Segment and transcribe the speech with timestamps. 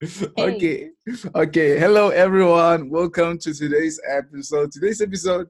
[0.38, 0.90] okay.
[1.34, 1.78] Okay.
[1.78, 2.88] Hello, everyone.
[2.88, 4.72] Welcome to today's episode.
[4.72, 5.48] Today's episode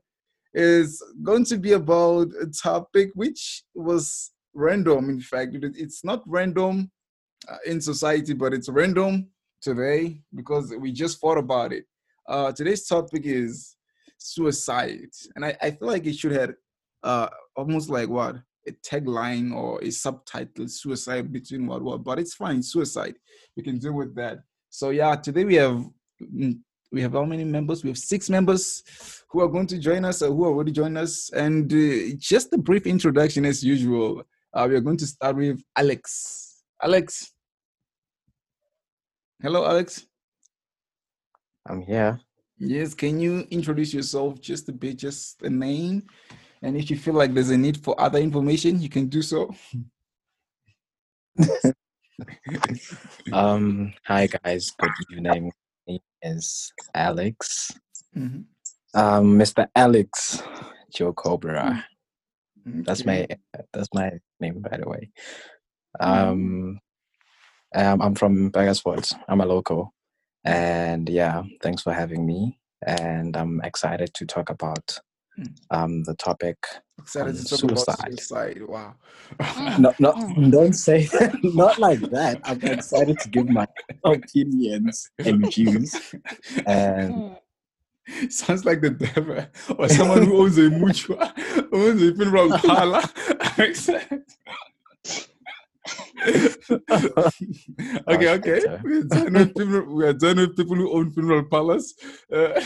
[0.52, 5.08] is going to be about a topic which was random.
[5.08, 6.90] In fact, it's not random
[7.48, 9.28] uh, in society, but it's random
[9.62, 11.84] today because we just thought about it.
[12.28, 13.76] Uh, today's topic is
[14.18, 16.54] suicide, and I, I feel like it should have
[17.04, 18.34] uh, almost like what
[18.70, 23.14] a tagline or a subtitle suicide between World War, but it's fine suicide.
[23.56, 24.38] We can deal with that.
[24.70, 25.84] So yeah today we have
[26.22, 26.58] mm,
[26.92, 27.84] we have how many members?
[27.84, 28.82] We have six members
[29.30, 31.30] who are going to join us or who are already joined us.
[31.30, 34.22] And uh, just a brief introduction as usual.
[34.52, 36.64] Uh, we are going to start with alex.
[36.82, 37.32] Alex.
[39.40, 40.04] Hello alex.
[41.68, 42.20] I'm here.
[42.58, 46.02] Yes can you introduce yourself just a bit just a name
[46.62, 49.54] and if you feel like there's a need for other information, you can do so.
[53.32, 55.52] um, hi guys, good evening.
[55.86, 57.72] My name is Alex.
[58.16, 58.40] Mm-hmm.
[58.98, 59.68] Um, Mr.
[59.74, 60.42] Alex
[60.92, 61.84] Joe Cobra.
[62.68, 62.82] Okay.
[62.82, 63.26] That's my
[63.72, 65.10] that's my name, by the way.
[65.98, 66.78] Um,
[67.74, 69.14] um I'm from Sports.
[69.28, 69.94] I'm a local,
[70.44, 72.58] and yeah, thanks for having me.
[72.86, 75.09] And I'm excited to talk about Hmm.
[75.70, 76.56] Um, the topic
[77.00, 78.20] Excited to suicide.
[78.20, 78.62] Suicide.
[78.62, 78.94] Wow.
[79.78, 80.12] no, no,
[80.50, 81.38] don't say that.
[81.54, 82.40] not like that.
[82.44, 83.66] I'm excited to give my
[84.04, 86.14] opinions and views.
[86.66, 87.36] And
[88.06, 88.28] hmm.
[88.28, 89.46] sounds like the devil
[89.78, 91.32] or someone who owns a mutua,
[91.72, 93.02] owns a funeral parlor.
[98.08, 98.60] okay, okay.
[98.84, 101.94] We are, done with people, we are done with people who own funeral parlors.
[102.30, 102.60] Uh,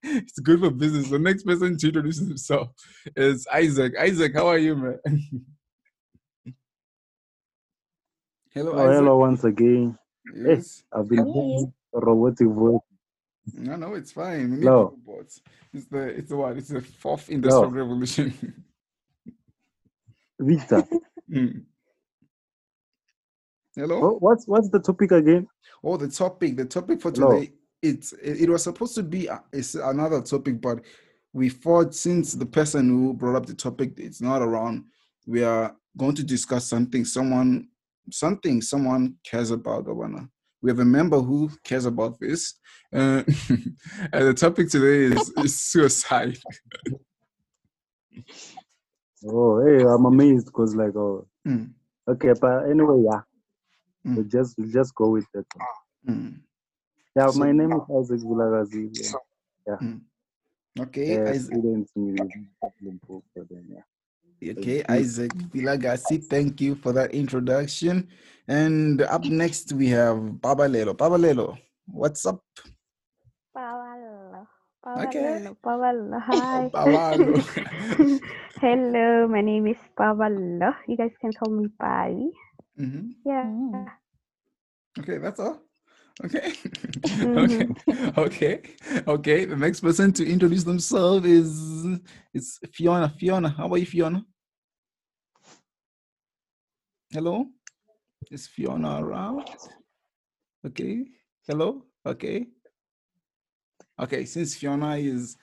[0.02, 1.10] it's good for business.
[1.10, 2.68] The next person to introduce himself
[3.16, 3.94] is Isaac.
[3.98, 4.98] Isaac, how are you, man?
[8.54, 9.98] hello, oh, hello once again.
[10.34, 12.80] Yes, hey, I've been doing robotic voice.
[13.52, 14.50] No, no, it's fine.
[14.50, 14.96] We need no.
[15.06, 15.42] robots.
[15.74, 16.56] It's the it's the what?
[16.56, 17.76] It's the fourth industrial no.
[17.76, 18.32] revolution.
[20.38, 20.84] Victor.
[21.30, 21.64] Mm.
[23.76, 24.16] Hello.
[24.18, 25.46] what's what's the topic again?
[25.84, 26.56] Oh, the topic.
[26.56, 30.80] The topic for today it's it was supposed to be a, it's another topic, but
[31.32, 34.84] we thought since the person who brought up the topic it's not around,
[35.26, 37.68] we are going to discuss something someone
[38.10, 39.86] something someone cares about.
[39.86, 40.28] Obana.
[40.62, 42.54] We have a member who cares about this,
[42.92, 43.22] uh,
[44.12, 46.36] and the topic today is, is suicide.
[49.26, 51.70] oh, hey, I'm amazed because like oh, mm.
[52.06, 53.22] okay, but anyway, yeah,
[54.06, 54.16] mm.
[54.16, 55.46] we'll just just go with that.
[56.06, 56.40] Mm.
[57.16, 58.90] Yeah, so, my name is Isaac Vilagazi.
[58.94, 59.12] Yeah.
[59.66, 59.76] yeah.
[59.82, 60.00] Mm.
[60.78, 61.54] Okay, uh, Isaac.
[64.40, 68.08] Okay, Isaac Vilagasi, thank you for that introduction.
[68.48, 70.94] And up next we have Babalelo.
[70.96, 72.40] Babalelo, what's up?
[73.54, 74.46] Pawalo.
[74.86, 75.08] Pawalo.
[75.08, 75.50] Okay.
[75.62, 76.20] Pawalo.
[76.22, 76.70] Hi.
[76.74, 78.20] Pawalo.
[78.60, 80.74] Hello, my name is Pawalo.
[80.86, 82.30] You guys can call me Pai.
[82.78, 83.10] Mm-hmm.
[83.26, 83.44] Yeah.
[83.44, 83.86] Mm.
[85.00, 85.60] Okay, that's all.
[86.24, 86.52] Okay.
[87.22, 87.68] okay.
[88.18, 88.62] Okay.
[89.06, 89.44] Okay.
[89.44, 92.00] The next person to introduce themselves is
[92.34, 93.08] is Fiona.
[93.08, 94.24] Fiona, how are you, Fiona?
[97.12, 97.46] Hello?
[98.30, 99.48] Is Fiona around?
[100.66, 101.06] Okay.
[101.46, 101.84] Hello?
[102.06, 102.46] Okay.
[104.00, 105.36] Okay, since Fiona is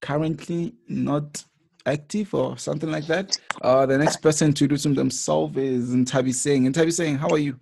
[0.00, 1.44] currently not
[1.86, 6.34] active or something like that, uh, the next person to do introduce themselves is Ntabi
[6.34, 6.72] Singh.
[6.72, 7.58] Ntabi Singh, how are you?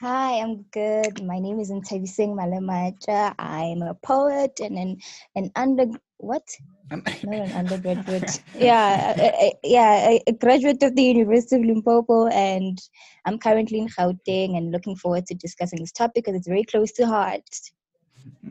[0.00, 1.24] Hi, I'm good.
[1.24, 3.32] My name is Ntabi Singh Malemacha.
[3.38, 4.96] I'm a poet and an
[5.36, 6.42] an under what?
[6.90, 8.42] Not an undergraduate.
[8.58, 12.76] yeah, a, a, yeah, a graduate of the University of Limpopo, and
[13.24, 16.90] I'm currently in Gauteng and looking forward to discussing this topic because it's very close
[16.94, 17.48] to heart.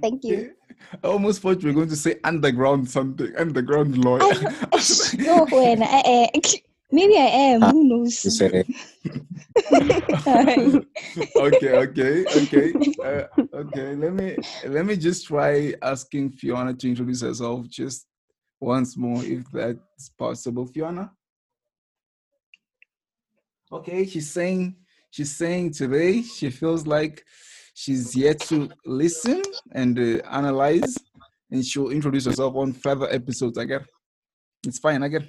[0.02, 0.54] Thank you.
[1.04, 4.34] I almost thought you were going to say underground something, underground lawyer.
[5.18, 6.40] No, when I, uh, uh,
[6.92, 7.62] Maybe I am.
[7.62, 8.24] Who knows?
[8.24, 8.68] You said it.
[11.36, 12.74] okay, okay, okay,
[13.04, 13.24] uh,
[13.54, 13.96] okay.
[13.96, 18.06] Let me let me just try asking Fiona to introduce herself just
[18.60, 20.66] once more, if that's possible.
[20.68, 21.12] Fiona.
[23.72, 24.76] Okay, she's saying
[25.10, 27.24] she's saying today she feels like
[27.74, 29.42] she's yet to listen
[29.72, 30.96] and uh, analyze,
[31.50, 33.58] and she'll introduce herself on further episodes.
[33.58, 33.82] I get.
[34.68, 35.02] It's fine.
[35.04, 35.24] I get.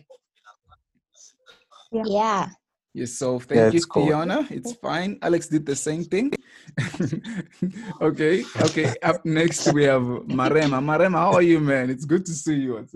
[1.95, 2.03] Yeah.
[2.07, 2.49] yeah.
[2.93, 4.07] Yes, so thank yeah, you, cool.
[4.07, 4.47] Fiona.
[4.51, 5.19] It's fine.
[5.23, 6.33] Alex did the same thing.
[8.01, 8.95] okay, okay.
[9.03, 10.79] Up next we have Marema.
[10.83, 11.91] Marema, how are you, man?
[11.91, 12.75] It's good to see you.
[12.75, 12.95] What's?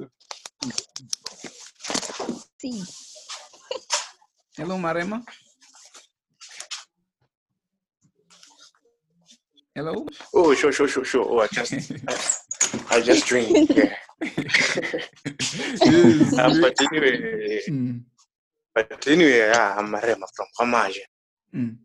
[2.61, 2.83] See.
[4.57, 5.23] Hello, Marema.
[9.75, 10.07] Hello.
[10.35, 11.27] Oh, sure, sure, sure, sure.
[11.29, 11.93] Oh, I just,
[12.91, 13.71] I just drink.
[14.21, 14.35] Yeah.
[15.85, 18.03] yes, uh, but anyway, mm.
[18.87, 20.99] But anyway, yeah, I'm Marema from Hamaja.
[21.55, 21.77] Mm.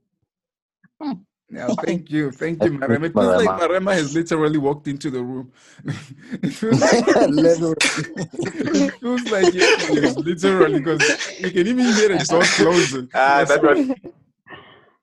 [1.49, 3.05] Yeah, thank you, thank you, Marema.
[3.05, 5.51] It feels like Marema has literally walked into the room.
[5.85, 12.41] it feels like, it feels like it, literally because you can even hear the door
[12.41, 13.09] closing.
[13.13, 13.95] Ah, that one.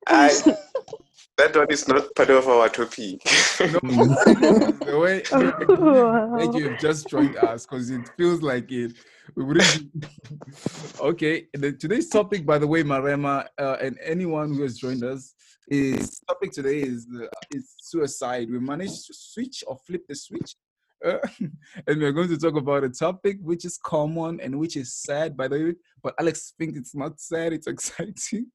[0.07, 0.29] I,
[1.39, 3.21] that one is not part of our topic.
[3.61, 3.81] no,
[4.85, 8.93] the way like you've just joined us because it feels like it.
[11.01, 15.35] okay, the, today's topic, by the way, Marema, uh, and anyone who has joined us,
[15.69, 18.51] is topic today is uh, is suicide.
[18.51, 20.55] We managed to switch or flip the switch
[21.05, 21.19] uh,
[21.87, 25.37] and we're going to talk about a topic which is common and which is sad,
[25.37, 25.75] by the way.
[26.03, 28.47] But Alex thinks it's not sad; it's exciting.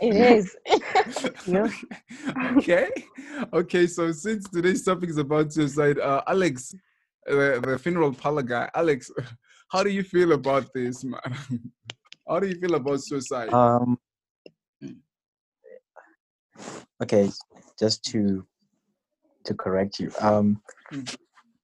[0.00, 0.56] it is.
[2.56, 2.88] okay,
[3.52, 3.86] okay.
[3.86, 6.74] So since today's topic is about suicide, uh, Alex,
[7.28, 9.10] uh, the funeral parlor guy, Alex,
[9.70, 11.20] how do you feel about this, man?
[12.28, 13.52] how do you feel about suicide?
[13.52, 13.98] Um.
[17.02, 17.30] Okay,
[17.78, 18.44] just to
[19.44, 20.10] to correct you.
[20.20, 20.60] Um,
[20.92, 21.16] mm.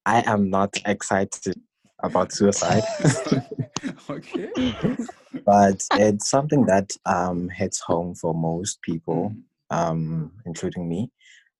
[0.06, 1.61] I am not excited
[2.02, 2.82] about suicide.
[4.11, 4.50] okay.
[5.44, 9.76] but it's something that um, hits home for most people, mm.
[9.76, 11.11] um, including me,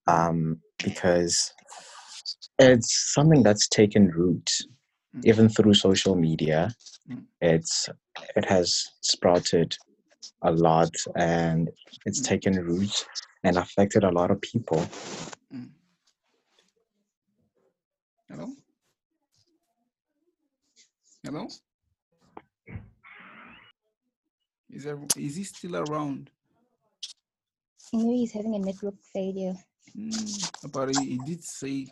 [0.06, 1.53] um, because
[2.59, 4.51] it's something that's taken root,
[5.17, 5.25] mm.
[5.25, 6.73] even through social media.
[7.41, 7.89] It's
[8.37, 9.77] it has sprouted
[10.43, 11.71] a lot, and
[12.06, 13.06] it's taken root
[13.43, 14.87] and affected a lot of people.
[18.31, 18.49] Hello?
[21.23, 21.47] Hello?
[24.71, 26.31] Is, there, is he still around?
[27.93, 29.55] Maybe he's having a network failure.
[29.97, 31.87] Mm, but he, he, did say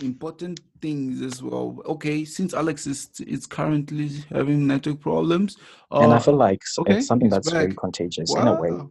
[0.00, 1.78] important things as well.
[1.86, 5.56] Okay, since Alex is, is currently having network problems.
[5.90, 8.40] Uh, and I feel like okay, it's something that's very contagious wow.
[8.42, 8.86] in a way.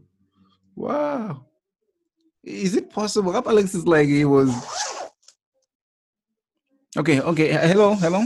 [0.76, 1.46] Wow.
[2.44, 3.36] Is it possible?
[3.36, 4.52] Alex is like he was
[6.96, 7.50] Okay, okay.
[7.54, 8.22] Hello, hello.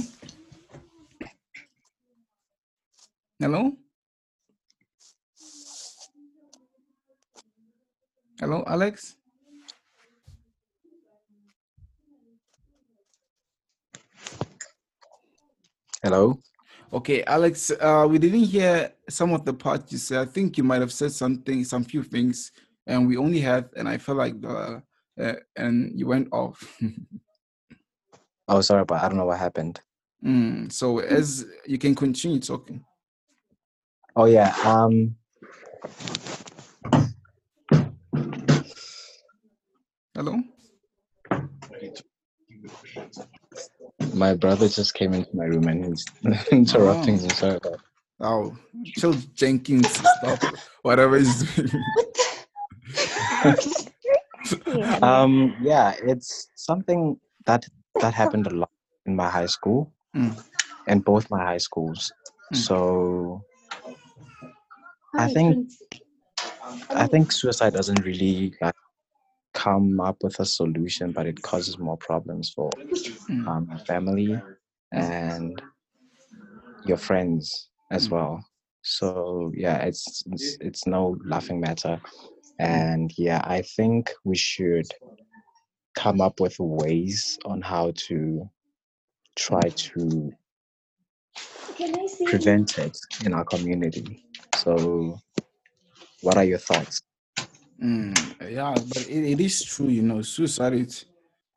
[3.39, 3.71] Hello?
[8.41, 9.15] Hello, Alex?
[16.03, 16.39] Hello?
[16.94, 20.19] Okay, Alex, uh, we didn't hear some of the parts you said.
[20.19, 22.51] I think you might have said something, some few things,
[22.85, 24.83] and we only had, and I felt like the,
[25.19, 26.79] uh, and you went off.
[28.49, 29.81] Oh, sorry, but I don't know what happened.
[30.23, 32.81] Mm, so as you can continue talking.
[34.15, 34.55] Oh yeah.
[34.63, 35.17] Um.
[40.15, 40.39] Hello.
[44.17, 46.05] My brother just came into my room and he's
[46.51, 47.23] interrupting oh.
[47.23, 47.29] me.
[47.29, 47.79] Sorry about.
[48.19, 48.57] Oh,
[48.97, 50.43] Chill Jenkins stuff,
[50.81, 51.45] whatever is.
[55.03, 55.55] um.
[55.61, 57.65] Yeah, it's something that
[58.01, 58.71] that happened a lot
[59.05, 60.35] in my high school, mm.
[60.87, 62.11] in both my high schools.
[62.53, 62.57] Mm.
[62.57, 63.43] So
[65.15, 65.69] I think
[66.89, 68.75] I think suicide doesn't really like
[69.67, 73.47] come up with a solution, but it causes more problems for mm.
[73.47, 74.39] um, family
[74.93, 75.62] and
[76.86, 78.12] your friends as mm.
[78.12, 78.45] well.
[78.83, 82.00] So yeah, it's, it's it's no laughing matter,
[82.59, 84.88] and yeah, I think we should
[85.95, 88.50] come up with ways on how to
[89.36, 90.31] try to
[92.25, 94.24] prevent it in our community.
[94.55, 95.19] So,
[96.21, 97.01] what are your thoughts?
[97.84, 101.05] Mm, yeah, but it, it is true, you know, suicide it's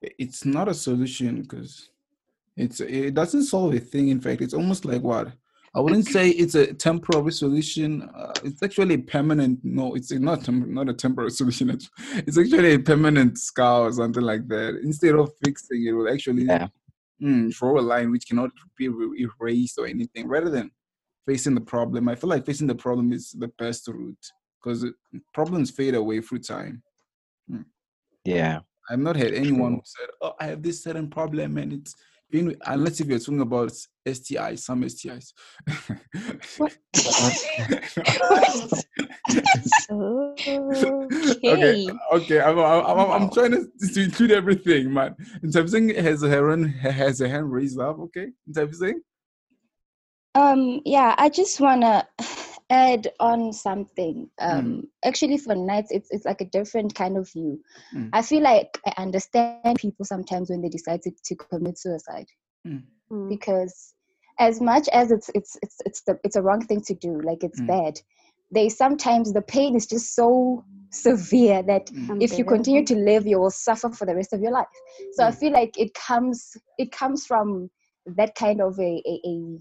[0.03, 1.91] it's not a solution because
[2.57, 4.09] it's it doesn't solve a thing.
[4.09, 5.33] In fact, it's almost like what
[5.75, 8.03] I wouldn't say it's a temporary solution.
[8.03, 9.61] Uh, it's actually a permanent.
[9.63, 11.71] No, it's not not a temporary solution.
[11.71, 14.81] It's actually a permanent scar or something like that.
[14.83, 16.69] Instead of fixing it, will actually yeah.
[17.23, 20.29] mm, draw a line which cannot be erased or anything.
[20.29, 20.71] Rather than
[21.27, 24.87] facing the problem, I feel like facing the problem is the best route because
[25.33, 26.83] problems fade away through time.
[27.51, 27.65] Mm.
[28.25, 31.95] Yeah, I've not had anyone who said, "Oh, I have this certain problem and it's
[32.31, 33.73] been unless if you're talking about
[34.07, 35.33] STIs, some STIs.
[39.91, 40.59] okay.
[41.45, 42.41] okay, okay.
[42.41, 45.17] I'm, I'm, I'm, trying to, to include everything, man.
[45.43, 47.99] In terms of has her hand, has a hand raised up.
[47.99, 48.95] Okay, in terms of
[50.35, 52.07] um, yeah, I just wanna
[52.71, 54.83] add on something, um, mm.
[55.05, 57.61] actually for nights, it's it's like a different kind of view.
[57.95, 58.11] Mm.
[58.13, 62.27] I feel like I understand people sometimes when they decide to, to commit suicide,
[62.67, 62.83] mm.
[63.29, 63.95] because
[64.39, 67.43] as much as it's it's it's it's the it's a wrong thing to do, like
[67.43, 67.67] it's mm.
[67.67, 68.01] bad.
[68.53, 72.23] They sometimes the pain is just so severe that mm.
[72.23, 74.67] if you continue to live, you will suffer for the rest of your life.
[75.13, 77.71] So I feel like it comes it comes from
[78.07, 79.59] that kind of a, a, a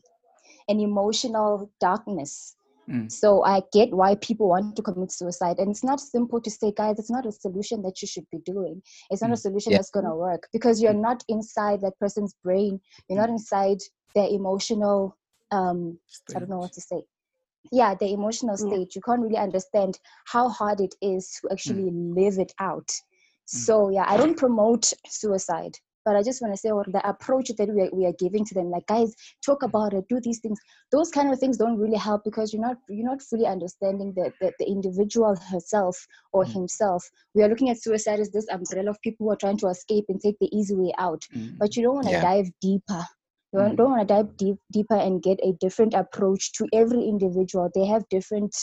[0.69, 2.55] an emotional darkness
[2.89, 3.11] Mm.
[3.11, 5.59] So I get why people want to commit suicide.
[5.59, 8.39] And it's not simple to say, guys, it's not a solution that you should be
[8.45, 8.81] doing.
[9.09, 9.33] It's not mm.
[9.33, 9.77] a solution yeah.
[9.77, 11.01] that's going to work because you're mm.
[11.01, 12.79] not inside that person's brain.
[13.07, 13.77] You're not inside
[14.15, 15.15] their emotional,
[15.51, 15.99] um,
[16.35, 17.03] I don't know what to say.
[17.71, 18.95] Yeah, the emotional state.
[18.95, 22.15] You can't really understand how hard it is to actually mm.
[22.15, 22.89] live it out.
[23.45, 25.75] So yeah, I don't promote suicide
[26.09, 28.43] but I just want to say, or the approach that we are, we are giving
[28.43, 29.13] to them, like guys,
[29.45, 30.59] talk about it, do these things.
[30.91, 34.33] Those kind of things don't really help because you're not you're not fully understanding the
[34.41, 35.95] the, the individual herself
[36.33, 36.51] or mm.
[36.51, 37.07] himself.
[37.35, 40.05] We are looking at suicide as this umbrella of people who are trying to escape
[40.09, 41.55] and take the easy way out, mm.
[41.59, 42.21] but you don't want to yeah.
[42.23, 43.03] dive deeper.
[43.53, 43.77] You mm.
[43.77, 47.69] don't want to dive deep, deeper and get a different approach to every individual.
[47.75, 48.55] They have different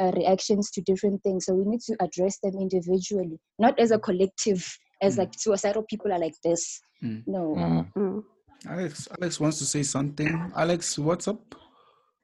[0.00, 3.98] uh, reactions to different things, so we need to address them individually, not as a
[3.98, 5.18] collective as mm.
[5.18, 7.22] like suicidal people are like this Mm.
[7.26, 7.54] No.
[7.56, 7.92] Mm.
[7.94, 8.22] mm.
[8.68, 10.52] Alex, Alex wants to say something.
[10.56, 11.54] Alex, what's up?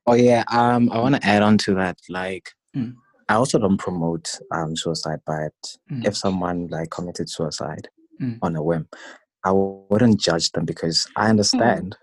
[0.07, 1.99] Oh yeah, um, I want to add on to that.
[2.09, 2.95] Like, mm.
[3.29, 5.53] I also don't promote um suicide, but
[5.91, 6.07] mm.
[6.07, 7.89] if someone like committed suicide
[8.23, 8.39] mm.
[8.41, 8.89] on a whim,
[9.45, 11.97] I wouldn't judge them because I understand.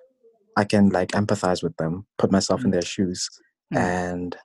[0.57, 3.29] I can like empathize with them, put myself in their shoes,
[3.73, 4.37] and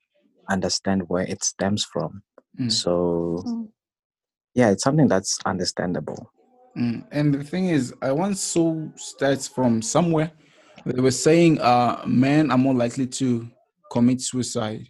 [0.48, 2.22] understand where it stems from.
[2.68, 3.70] So,
[4.54, 6.32] yeah, it's something that's understandable.
[6.76, 7.04] Mm.
[7.10, 10.32] And the thing is, I once saw stats from somewhere.
[10.86, 13.48] They were saying uh, men are more likely to
[13.92, 14.86] commit suicide.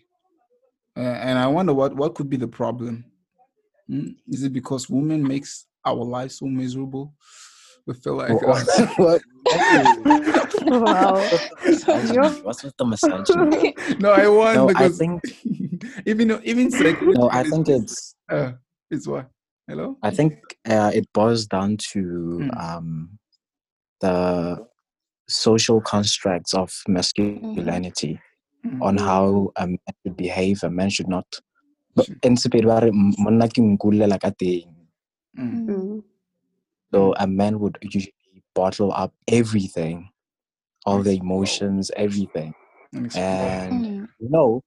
[0.97, 3.05] Uh, and I wonder what, what could be the problem.
[3.90, 4.17] Mm?
[4.29, 7.14] Is it because women makes our lives so miserable?
[7.87, 8.37] We feel like uh,
[8.97, 9.23] what?
[10.67, 11.14] wow.
[12.43, 13.75] What's with the misogyny?
[13.99, 15.23] no, I want no, because I think,
[16.07, 16.71] even even
[17.14, 18.52] no, I think it's uh,
[18.90, 19.31] it's what
[19.70, 19.96] Hello?
[20.02, 20.34] I think
[20.68, 22.00] uh, it boils down to
[22.42, 22.60] mm.
[22.60, 23.20] um,
[24.00, 24.66] the
[25.28, 28.18] social constructs of masculinity
[28.66, 28.82] mm.
[28.82, 31.24] on how a man should behave, a man should not.
[35.38, 36.02] Mm.
[36.92, 38.12] So a man would usually
[38.56, 40.10] bottle up everything,
[40.84, 42.54] all the emotions, everything.
[42.92, 44.08] And mm.
[44.18, 44.64] you know,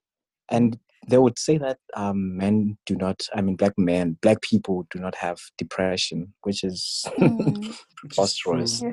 [0.49, 4.85] and they would say that um, men do not i mean black men black people
[4.91, 7.75] do not have depression which is mm.
[7.97, 8.83] preposterous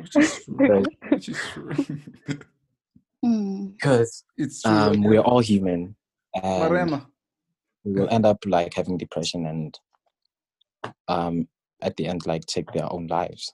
[3.22, 5.94] because it's um, we're all human
[6.42, 7.02] and
[7.84, 9.78] we will end up like having depression and
[11.08, 11.48] um,
[11.82, 13.52] at the end like take their own lives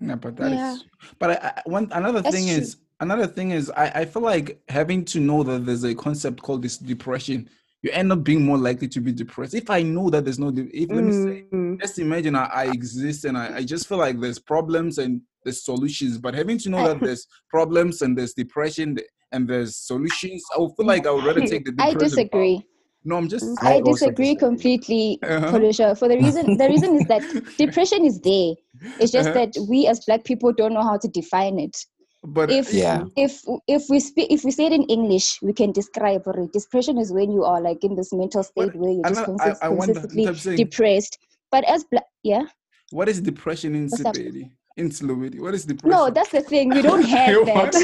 [0.00, 0.74] yeah but that yeah.
[0.74, 0.84] is.
[1.18, 2.56] but I, I, one another That's thing true.
[2.56, 6.42] is another thing is I, I feel like having to know that there's a concept
[6.42, 7.48] called this depression
[7.82, 10.52] you end up being more likely to be depressed if i know that there's no
[10.54, 11.80] if let me say mm.
[11.80, 15.64] just imagine I, I, exist and I, I just feel like there's problems and there's
[15.64, 18.98] solutions but having to know that there's problems and there's depression
[19.32, 22.62] and there's solutions i would feel like i would rather take the i disagree
[23.08, 23.46] no, I'm just.
[23.62, 25.52] I, I disagree completely, uh-huh.
[25.94, 27.22] For the reason, the reason is that
[27.56, 28.54] depression is there.
[28.98, 29.46] It's just uh-huh.
[29.46, 31.76] that we as Black people don't know how to define it
[32.24, 33.04] but if yeah.
[33.16, 36.98] if if we speak if we say it in english we can describe it depression
[36.98, 39.66] is when you are like in this mental state but, where you're just consist- I,
[39.66, 41.18] I consistently saying, depressed
[41.50, 42.46] but as bla- yeah
[42.90, 44.50] what is depression in Siberi?
[44.76, 45.40] in Slovenia.
[45.40, 45.90] What is depression?
[45.90, 46.68] No, that's the thing.
[46.68, 47.74] We don't have that.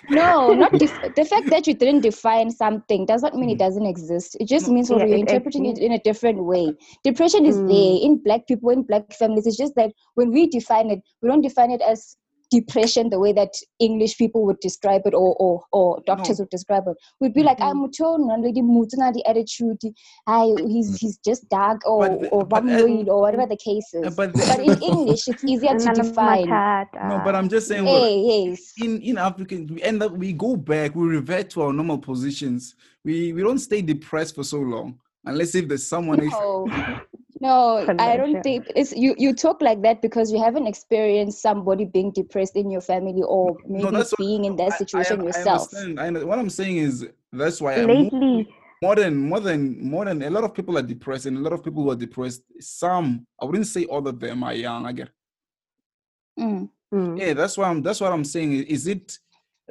[0.10, 3.58] no, not def- the fact that you didn't define something does not mean it mm.
[3.58, 4.36] doesn't exist.
[4.40, 6.74] It just means yeah, you're interpreting it in a different way.
[7.04, 7.68] Depression is mm.
[7.68, 9.46] there in black people, in black families.
[9.46, 12.16] It's just that when we define it, we don't define it as
[12.50, 16.42] depression the way that English people would describe it or or, or doctors no.
[16.42, 16.96] would describe it.
[17.20, 18.42] We'd be like, I'm mm-hmm.
[18.42, 19.80] lady the attitude,
[20.26, 22.64] I he's he's just dark or but, or but,
[23.08, 24.14] or whatever the case is.
[24.14, 26.48] But, but in English it's easier to define.
[26.48, 28.72] No, but I'm just saying hey, yes.
[28.78, 32.74] in, in African we end up we go back, we revert to our normal positions.
[33.04, 34.98] We we don't stay depressed for so long.
[35.24, 37.00] Unless if there's someone no.
[37.42, 39.14] No, I don't think it's you.
[39.16, 43.56] You talk like that because you haven't experienced somebody being depressed in your family or
[43.66, 45.74] maybe no, being in that situation I, I, yourself.
[45.74, 46.22] I understand.
[46.22, 48.46] I What I'm saying is that's why lately.
[48.82, 51.54] more than more than more than a lot of people are depressed and a lot
[51.54, 54.90] of people who are depressed some i wouldn't say all of them are young i
[54.90, 55.10] get
[56.38, 56.68] mm.
[56.92, 57.20] Mm.
[57.20, 59.18] yeah that's why i'm that's what i'm saying is it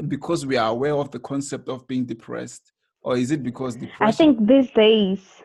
[0.07, 2.71] because we are aware of the concept of being depressed
[3.01, 4.05] or is it because depression?
[4.05, 5.41] I think these days.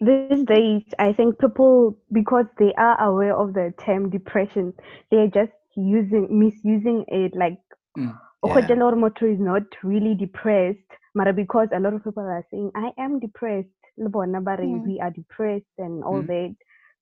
[0.00, 4.72] These days, I think people because they are aware of the term depression,
[5.10, 7.58] they're just using misusing it like.
[7.98, 8.18] Mm.
[8.42, 8.56] Yeah.
[8.64, 10.78] is not really depressed,
[11.14, 14.86] but because a lot of people are saying, I am depressed, mm.
[14.86, 16.26] we are depressed and all mm.
[16.26, 16.56] that.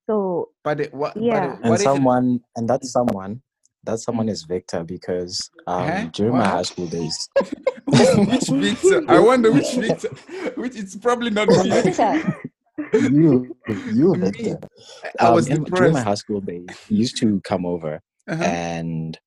[0.08, 3.42] So, but it, what, yeah, but it, and someone, and that someone,
[3.84, 6.04] that someone is Victor because um, huh?
[6.12, 6.40] during what?
[6.40, 7.28] my high school days.
[7.86, 9.04] which Victor?
[9.08, 10.08] I wonder which Victor.
[10.56, 11.70] Which it's probably not me.
[12.92, 13.56] you,
[13.92, 14.58] you Victor.
[15.18, 16.66] I was um, during my high school days.
[16.88, 18.42] He used to come over uh-huh.
[18.42, 19.18] and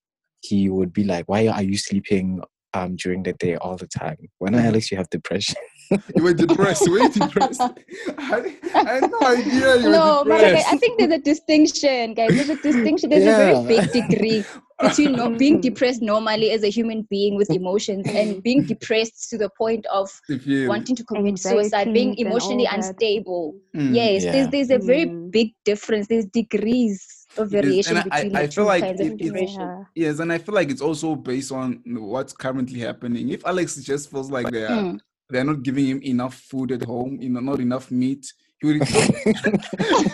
[0.41, 2.41] he would be like, "Why are you sleeping
[2.73, 4.17] um during the day all the time?
[4.39, 4.67] When uh-huh.
[4.67, 5.55] Alex, you have depression."
[6.15, 6.89] you were depressed.
[6.89, 7.61] Were you depressed?
[8.17, 10.67] I, I had no idea you no, were depressed.
[10.73, 12.29] I think there's a distinction, guys.
[12.29, 13.09] There's a distinction.
[13.09, 13.37] There's yeah.
[13.37, 14.45] a very big degree
[14.81, 19.37] between no, being depressed normally as a human being with emotions and being depressed to
[19.37, 23.55] the point of wanting to commit suicide, being emotionally unstable.
[23.75, 23.95] Mm.
[23.95, 24.31] Yes, yeah.
[24.31, 25.31] there's there's a very mm.
[25.31, 26.07] big difference.
[26.07, 29.83] There's degrees of variation yes, between I, I feel like it, yeah.
[29.95, 33.29] yes, and I feel like it's also based on what's currently happening.
[33.29, 34.99] If Alex just feels like they are mm
[35.31, 38.31] they're not giving him enough food at home, you know, not enough meat.
[38.59, 38.81] He would,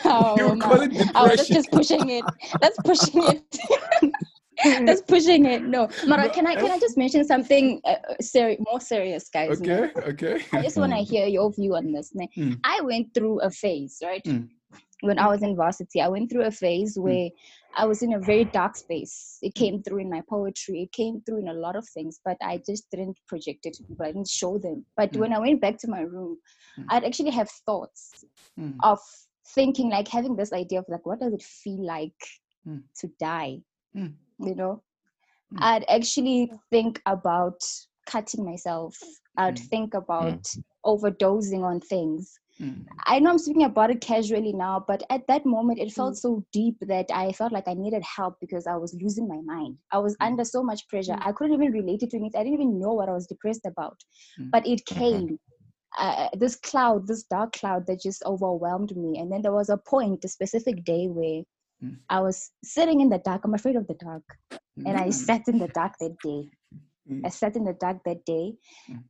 [0.06, 1.12] oh, he would call it depression.
[1.16, 2.24] Oh, that's just pushing it.
[2.62, 4.14] That's pushing it.
[4.86, 5.64] that's pushing it.
[5.64, 9.62] No, Mara, can I can I just mention something uh, seri- more serious, guys?
[9.62, 10.02] Okay, no?
[10.04, 10.44] okay.
[10.54, 12.12] I just want to hear your view on this.
[12.38, 12.60] Mm.
[12.64, 14.24] I went through a phase, right?
[14.24, 14.50] Mm
[15.02, 17.04] when I was in varsity, I went through a phase hmm.
[17.04, 17.30] where
[17.76, 19.38] I was in a very dark space.
[19.42, 22.38] It came through in my poetry, it came through in a lot of things, but
[22.42, 24.06] I just didn't project it to people.
[24.06, 24.86] I didn't show them.
[24.96, 25.20] But mm.
[25.20, 26.38] when I went back to my room,
[26.80, 26.86] mm.
[26.90, 28.26] I'd actually have thoughts
[28.60, 28.74] mm.
[28.82, 29.00] of
[29.50, 32.16] thinking, like having this idea of like, what does it feel like
[32.66, 32.78] hmm.
[33.00, 33.60] to die?
[34.40, 34.48] Hmm.
[34.48, 34.84] You know?
[35.60, 37.62] I'd actually think about
[38.06, 38.98] cutting myself.
[39.38, 40.44] I'd think about
[40.86, 42.86] overdosing on things Mm.
[43.06, 46.18] I know I'm speaking about it casually now, but at that moment, it felt mm.
[46.18, 49.78] so deep that I felt like I needed help because I was losing my mind.
[49.92, 50.26] I was mm.
[50.26, 51.14] under so much pressure.
[51.14, 51.28] Mm.
[51.28, 52.36] I couldn't even relate it to it.
[52.36, 53.98] I didn't even know what I was depressed about.
[54.40, 54.52] Mm.
[54.52, 55.00] But it uh-huh.
[55.00, 55.40] came.
[55.98, 59.18] Uh, this cloud, this dark cloud that just overwhelmed me.
[59.18, 61.42] And then there was a point, a specific day where
[61.84, 61.98] mm.
[62.10, 63.42] I was sitting in the dark.
[63.46, 64.24] I'm afraid of the dark.
[64.86, 66.50] And I sat in the dark that day.
[67.26, 68.54] I sat in the dark that day.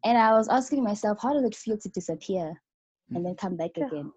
[0.06, 2.54] And I was asking myself, how does it feel to disappear?
[3.14, 3.88] and then come back yeah.
[3.88, 4.12] again.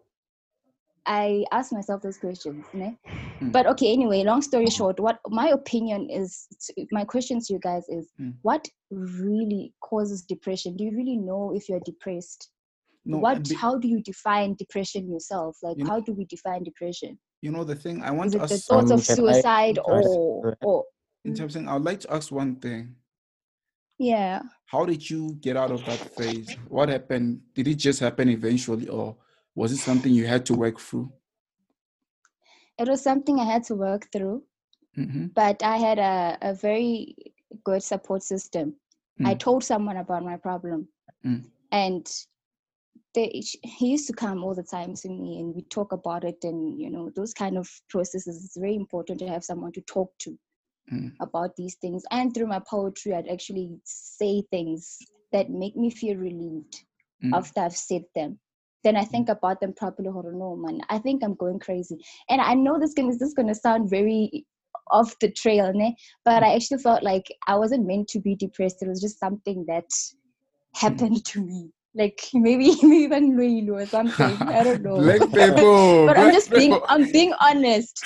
[1.06, 2.64] I asked myself those questions.
[2.74, 2.96] Ne?
[3.40, 3.52] Mm.
[3.52, 6.46] But okay, anyway, long story short, what my opinion is,
[6.92, 8.34] my question to you guys is mm.
[8.42, 10.76] what really causes depression?
[10.76, 12.50] Do you really know if you're depressed?
[13.06, 15.56] No, what be, how do you define depression yourself?
[15.62, 17.18] Like you know, how do we define depression?
[17.42, 19.82] You know the thing I want is to ask the thoughts um, of suicide I,
[19.82, 20.84] or or
[21.24, 22.96] in terms of, I would like to ask one thing.
[23.98, 24.42] Yeah.
[24.66, 26.56] How did you get out of that phase?
[26.68, 27.40] What happened?
[27.54, 29.16] Did it just happen eventually, or
[29.54, 31.12] was it something you had to work through?
[32.78, 34.42] It was something I had to work through,
[34.96, 35.26] mm-hmm.
[35.34, 37.14] but I had a, a very
[37.62, 38.74] good support system.
[39.20, 39.26] Mm.
[39.26, 40.88] I told someone about my problem,
[41.24, 41.44] mm.
[41.70, 42.10] and
[43.14, 46.38] they, he used to come all the time to me, and we talk about it.
[46.42, 48.44] And you know, those kind of processes.
[48.44, 50.38] It's very important to have someone to talk to
[50.92, 51.12] mm.
[51.20, 52.04] about these things.
[52.10, 54.98] And through my poetry, I'd actually say things
[55.32, 56.84] that make me feel relieved
[57.24, 57.36] mm.
[57.36, 58.38] after I've said them.
[58.82, 59.32] Then I think mm.
[59.32, 60.08] about them properly.
[60.08, 60.80] On, no, man.
[60.88, 61.98] I think I'm going crazy.
[62.28, 64.46] And I know this, is this is going to sound very
[64.92, 65.94] off the trail, ne?
[66.24, 68.82] but I actually felt like I wasn't meant to be depressed.
[68.82, 69.88] It was just something that
[70.74, 71.24] happened mm.
[71.32, 74.36] to me like maybe even Lulu or something.
[74.42, 74.96] I don't know.
[74.96, 76.06] Black people.
[76.06, 78.04] but I'm just being I'm being honest.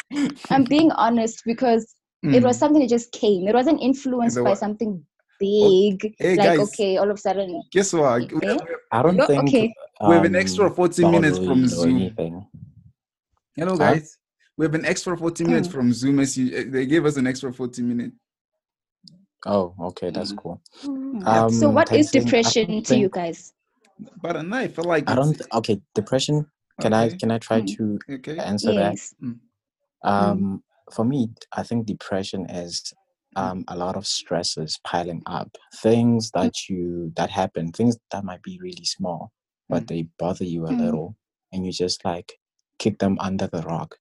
[0.51, 1.94] I'm being honest because
[2.25, 2.35] Mm.
[2.35, 2.61] It was mm.
[2.61, 3.47] something that just came.
[3.47, 5.05] It wasn't influenced by something
[5.38, 6.14] big.
[6.18, 7.62] Hey, like, guys, okay, all of a sudden.
[7.70, 8.33] Guess what?
[8.33, 8.59] Okay.
[8.90, 9.49] I don't no, think.
[9.49, 9.75] Okay.
[10.01, 11.97] Um, we have an extra 40 minutes from Zoom.
[11.97, 12.47] Anything.
[13.57, 14.16] Hello, guys.
[14.16, 14.20] Huh?
[14.57, 15.73] We have an extra 40 minutes mm.
[15.73, 16.20] from Zoom.
[16.20, 18.16] As you, eh, they gave us an extra 40 minutes.
[19.47, 20.38] Oh, okay, that's mm.
[20.38, 20.62] cool.
[20.83, 21.27] Mm.
[21.27, 23.53] Um, so, what is depression to you guys?
[24.20, 25.40] But I feel like I don't.
[25.52, 26.46] Okay, depression.
[26.80, 27.14] Can okay.
[27.14, 27.76] I can I try mm.
[27.76, 28.38] to okay.
[28.38, 29.14] answer yes.
[29.20, 29.37] that?
[30.04, 32.92] Um, for me, I think depression is
[33.37, 33.42] mm.
[33.42, 38.42] um, a lot of stresses piling up, things that you that happen, things that might
[38.42, 39.33] be really small,
[39.68, 39.88] but mm.
[39.88, 40.80] they bother you a mm.
[40.80, 41.16] little,
[41.52, 42.33] and you just like
[42.78, 43.94] kick them under the rug.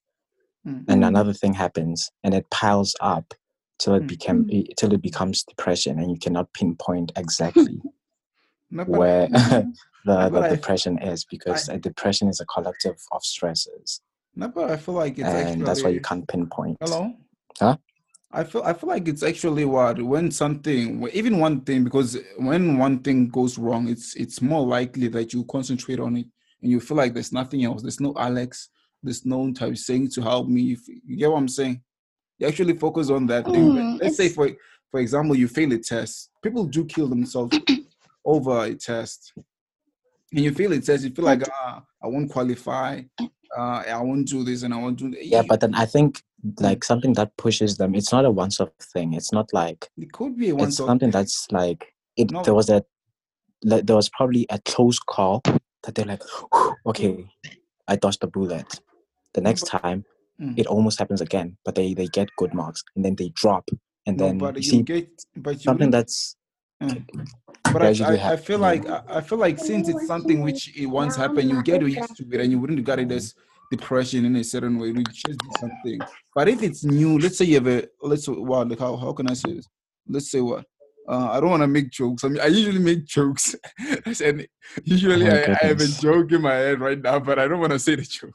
[0.68, 0.86] Mm.
[0.88, 3.34] And another thing happens, and it piles up
[3.80, 4.76] till it became mm.
[4.78, 7.82] till it becomes depression, and you cannot pinpoint exactly
[8.86, 9.28] where
[10.06, 14.02] the, the depression is because I, a depression is a collective of stresses.
[14.36, 16.78] No, but I feel like it's and actually, that's why you can't pinpoint.
[16.82, 17.14] Hello.
[17.60, 17.78] Huh?
[18.32, 22.80] I feel I feel like it's actually what when something even one thing because when
[22.80, 26.26] one thing goes wrong, it's it's more likely that you concentrate on it
[26.62, 27.84] and you feel like there's nothing else.
[27.84, 28.70] There's no Alex.
[29.04, 30.72] There's no one type saying to help me.
[30.72, 31.84] If, you get what I'm saying?
[32.40, 33.72] You actually focus on that thing.
[33.72, 34.50] Mm, Let's say for
[34.90, 36.32] for example, you fail a test.
[36.42, 37.56] People do kill themselves
[38.26, 39.34] over a test.
[40.32, 43.02] And you feel it says you feel like ah, I won't qualify.
[43.56, 45.26] Uh, I won't do this and I won't do that.
[45.26, 46.24] Yeah, but then I think
[46.60, 47.94] like something that pushes them.
[47.94, 49.14] It's not a once-off thing.
[49.14, 50.56] It's not like it could be a.
[50.56, 52.32] It's something that's like it.
[52.32, 52.44] No.
[52.44, 52.84] There was a
[53.64, 55.42] like, there was probably a close call
[55.84, 56.24] that they're like,
[56.86, 57.26] okay,
[57.88, 58.80] I dodged the bullet.
[59.34, 60.04] The next time,
[60.42, 60.58] mm.
[60.58, 63.70] it almost happens again, but they they get good marks and then they drop
[64.06, 66.36] and no, then but you, you see get, but you something that's.
[66.82, 67.06] Mm.
[67.72, 71.16] But I, I, I, feel like I feel like since it's something which it once
[71.16, 73.34] happened, you get used to it, and you wouldn't regard it as
[73.72, 74.90] depression in a certain way.
[74.90, 76.00] It just be something.
[76.36, 79.30] But if it's new, let's say you have a let's what like how how can
[79.30, 79.68] I say this?
[80.08, 80.66] Let's say what
[81.08, 82.24] uh, I don't want to make jokes.
[82.24, 83.56] I mean, I usually make jokes,
[84.24, 84.48] and
[84.84, 87.60] usually oh, I, I, have a joke in my head right now, but I don't
[87.60, 88.34] want to say the joke.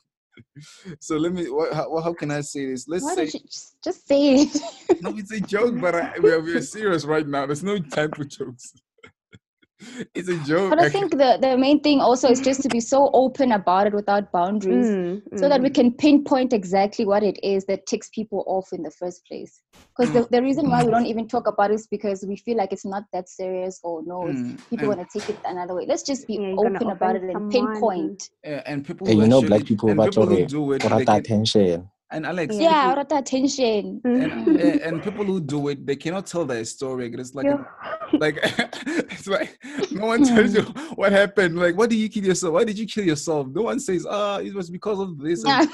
[1.01, 1.45] so let me.
[1.47, 2.87] What, how, how can I say this?
[2.89, 3.27] Let's Why say.
[3.27, 5.03] Just, just, say it.
[5.03, 7.47] no, it's a joke, but I, we, are, we are serious right now.
[7.47, 8.75] There's no time for jokes.
[10.15, 10.71] it's a joke.
[10.71, 13.87] But I think the, the main thing also is just to be so open about
[13.87, 15.49] it without boundaries mm, so mm.
[15.49, 15.75] that we mm.
[15.75, 19.63] can pinpoint exactly what it is that ticks people off in the first place.
[19.97, 22.57] Because the, the reason why we don't even talk about it is because we feel
[22.57, 24.59] like it's not that serious or no, mm.
[24.71, 25.85] people want to take it another way.
[25.87, 28.31] Let's just be yeah, open about it and pinpoint.
[28.45, 32.57] Yeah, and people, hey, you know, black people, people who do it, attention and Alex,
[32.57, 34.01] yeah, people, that attention.
[34.05, 37.13] And, and, and, people who do it, they cannot tell their story.
[37.13, 37.65] It's like, yeah.
[38.13, 39.59] A, like it's like
[39.91, 40.63] no one tells you
[40.95, 41.59] what happened.
[41.59, 42.55] Like, why did you kill yourself?
[42.55, 43.49] Why did you kill yourself?
[43.49, 45.45] No one says, ah, oh, it was because of this.
[45.47, 45.65] Yeah.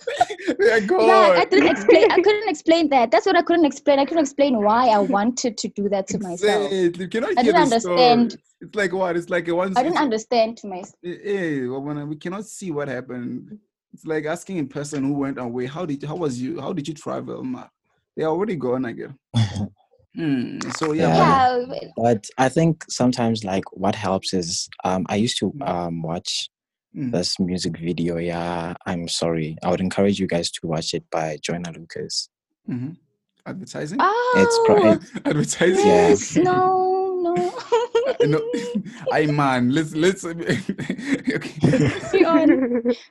[0.60, 2.10] yeah, go yeah, I didn't explain.
[2.10, 3.10] I couldn't explain that.
[3.10, 3.98] That's what I couldn't explain.
[3.98, 6.72] I couldn't explain why I wanted to do that to myself.
[6.72, 8.32] You cannot I didn't understand.
[8.32, 8.42] Story.
[8.60, 9.16] It's like what?
[9.16, 9.76] It's like a one.
[9.76, 10.94] I didn't understand to myself.
[11.02, 13.58] Yeah, well, when we cannot see what happened
[13.92, 16.86] it's like asking a person who went away, how did how was you how did
[16.86, 17.44] you travel?
[18.16, 19.18] They're already gone again.
[20.18, 20.58] Hmm.
[20.76, 21.64] So yeah.
[21.70, 21.88] yeah.
[21.96, 25.68] But I think sometimes like what helps is um I used to mm.
[25.68, 26.48] um watch
[26.96, 27.10] mm.
[27.12, 28.18] this music video.
[28.18, 29.56] Yeah, I'm sorry.
[29.62, 32.28] I would encourage you guys to watch it by Joyner Lucas.
[32.68, 32.90] Mm-hmm.
[33.46, 33.98] Advertising?
[34.00, 35.86] Oh, it's, pro- advertising.
[35.86, 36.42] Yes, yeah.
[36.42, 36.88] no
[37.22, 37.34] no.
[38.26, 38.52] no,
[39.12, 40.24] I man, let's let's.
[40.24, 41.50] okay.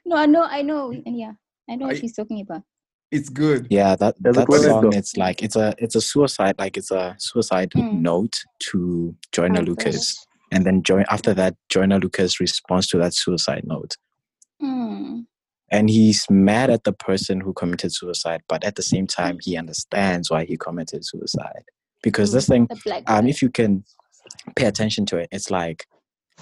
[0.06, 1.34] no, I know, I know, and yeah,
[1.70, 2.64] I know what I, he's talking about.
[3.12, 3.68] It's good.
[3.70, 4.94] Yeah, that that song.
[4.94, 8.02] It's like it's a it's a suicide like it's a suicide mm.
[8.02, 8.42] note
[8.72, 13.96] to Joyner Lucas, and then join after that Joyner Lucas responds to that suicide note.
[14.62, 15.26] Mm.
[15.70, 19.58] And he's mad at the person who committed suicide, but at the same time, he
[19.58, 21.64] understands why he committed suicide.
[22.02, 22.34] Because mm.
[22.34, 22.68] this thing,
[23.08, 23.84] um, if you can
[24.56, 25.86] pay attention to it it's like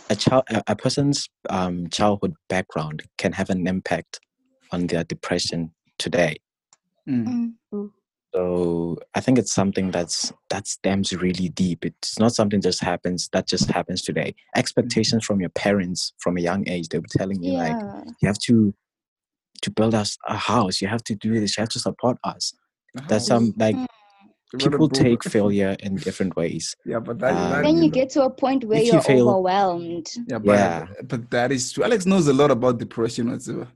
[0.10, 4.20] a child a, person's um, childhood background can have an impact
[4.72, 6.36] on their depression today
[7.08, 7.54] mm.
[7.74, 7.92] Mm.
[8.34, 13.30] so i think it's something that's that stems really deep it's not something just happens
[13.34, 17.42] that just happens today expectations from your parents from a young age they were telling
[17.44, 17.76] you yeah.
[17.76, 18.74] like you have to
[19.62, 22.54] to build us a house you have to do this you have to support us
[23.08, 23.86] that's some like mm
[24.58, 26.76] people take failure in different ways.
[26.86, 29.30] Yeah, but that, um, that then you get to a point where you're you fail,
[29.30, 30.08] overwhelmed.
[30.28, 30.88] Yeah, but, yeah.
[31.04, 31.84] but that is true.
[31.84, 33.68] Alex knows a lot about depression whatsoever.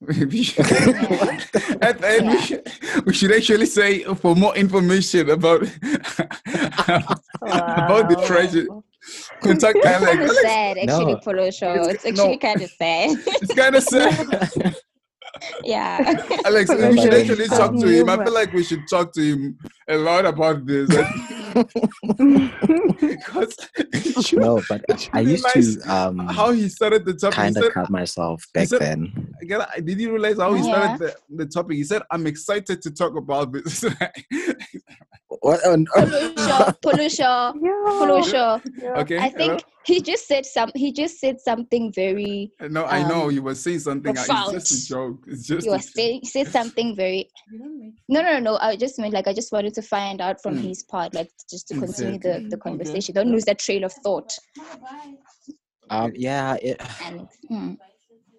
[0.30, 2.22] we, should, yeah.
[2.22, 2.72] we, should,
[3.04, 5.60] we should actually say for more information about
[6.82, 7.18] wow.
[7.42, 8.66] about depression
[9.42, 10.14] contact Alex.
[10.14, 11.16] It's kind of sad, actually, no.
[11.18, 11.72] Polo Show.
[11.82, 12.38] It's, it's actually no.
[12.38, 13.18] kind of sad.
[13.26, 14.74] It's kind of sad
[15.64, 16.24] yeah.
[16.44, 18.08] Alex, we should actually talk to him.
[18.08, 19.58] I feel like we should talk to him
[19.88, 20.88] a lot about this.
[23.00, 23.56] because
[24.32, 27.36] no, but I used to um how he started the topic.
[27.36, 29.29] Kind of cut myself back said, then.
[29.42, 31.76] Again, did you realize how he started the, the topic?
[31.76, 33.84] He said, "I'm excited to talk about this."
[35.40, 35.86] what on
[36.82, 37.24] pollution.
[37.62, 38.60] Polusha,
[38.98, 39.18] Okay.
[39.18, 39.58] I think hello?
[39.84, 40.70] he just said some.
[40.74, 42.52] He just said something very.
[42.60, 44.14] No, I know um, you were saying something.
[44.14, 44.56] Profound.
[44.56, 45.24] It's just a joke.
[45.26, 45.66] It's just.
[45.66, 47.30] You were saying said something very.
[48.08, 48.58] No, no, no.
[48.60, 50.62] I just meant like I just wanted to find out from mm.
[50.62, 53.16] his part, like just to continue the the conversation.
[53.16, 53.24] Okay.
[53.24, 54.32] Don't lose that trail of thought.
[55.88, 56.12] Um.
[56.14, 56.56] Yeah.
[56.60, 56.82] It.
[57.04, 57.74] And, hmm.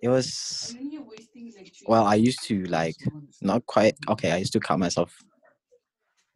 [0.01, 0.75] It was
[1.87, 2.05] well.
[2.05, 2.95] I used to like
[3.41, 4.31] not quite okay.
[4.31, 5.23] I used to call myself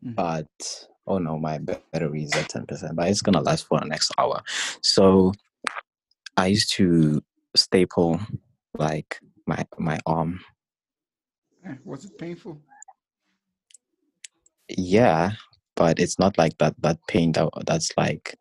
[0.06, 0.14] Mm-hmm.
[0.16, 3.88] But oh no, my battery is at ten percent, but it's gonna last for the
[3.88, 4.42] next hour.
[4.82, 5.34] So
[6.38, 7.24] I used to
[7.56, 8.20] staple
[8.78, 10.42] like my my arm.
[11.84, 12.62] Was it painful?
[14.70, 15.32] yeah,
[15.76, 16.76] but it's not like that.
[16.82, 18.36] That pain that that's like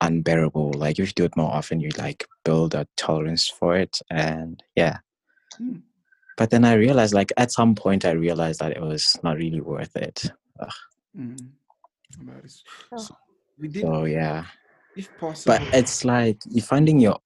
[0.00, 0.72] unbearable.
[0.74, 4.62] Like if you do it more often, you like build a tolerance for it, and
[4.74, 4.98] yeah.
[5.56, 5.78] Hmm.
[6.36, 9.60] But then I realized, like at some point, I realized that it was not really
[9.60, 10.30] worth it.
[11.16, 11.48] Mm.
[12.96, 13.16] So,
[13.58, 14.44] we did, so yeah.
[14.96, 15.58] If possible.
[15.58, 17.18] But it's like you finding your.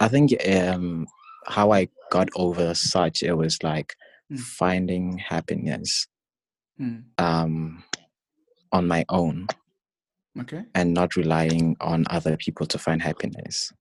[0.00, 1.06] I think um
[1.46, 3.94] how I got over such it was like
[4.30, 4.38] mm.
[4.38, 6.06] finding happiness
[6.80, 7.02] mm.
[7.18, 7.82] um
[8.72, 9.46] on my own
[10.38, 10.62] okay.
[10.74, 13.72] and not relying on other people to find happiness.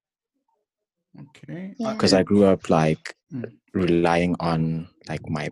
[1.19, 2.19] Okay because yeah.
[2.19, 3.51] i grew up like mm.
[3.73, 5.49] relying on like my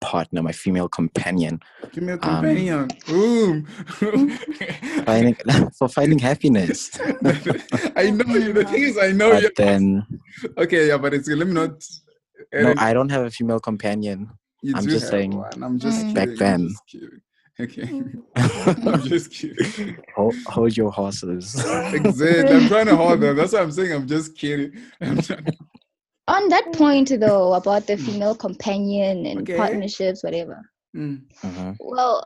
[0.00, 1.58] partner my female companion
[1.92, 2.88] female um, companion.
[3.08, 3.66] Um,
[5.04, 5.36] finding,
[5.78, 6.90] for finding happiness.
[7.96, 9.32] I know you the thing is i know you.
[9.32, 9.50] but you.
[9.56, 10.06] then
[10.56, 11.84] okay yeah but it's let me not
[12.54, 14.30] no i don't have a female companion.
[14.62, 15.62] You i'm just saying one.
[15.62, 16.70] i'm just back then
[17.60, 17.82] Okay.
[17.82, 18.22] Mm.
[18.86, 19.96] I'm just kidding.
[20.14, 21.54] Hold, hold your horses.
[21.56, 22.56] exactly.
[22.56, 23.36] I'm trying to hold them.
[23.36, 23.92] That's what I'm saying.
[23.92, 24.80] I'm just kidding.
[25.00, 25.18] I'm
[26.28, 29.56] On that point, though, about the female companion and okay.
[29.56, 30.70] partnerships, whatever.
[30.96, 31.22] Mm.
[31.42, 31.74] Uh-huh.
[31.80, 32.24] Well,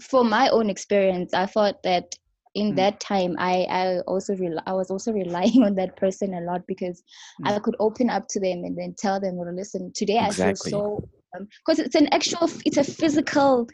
[0.00, 2.14] for my own experience, I thought that
[2.54, 2.76] in mm.
[2.76, 6.62] that time i i also re- i was also relying on that person a lot
[6.66, 7.02] because
[7.42, 7.50] mm.
[7.50, 10.70] i could open up to them and then tell them well listen today exactly.
[10.70, 13.68] i feel so because it's an actual it's a physical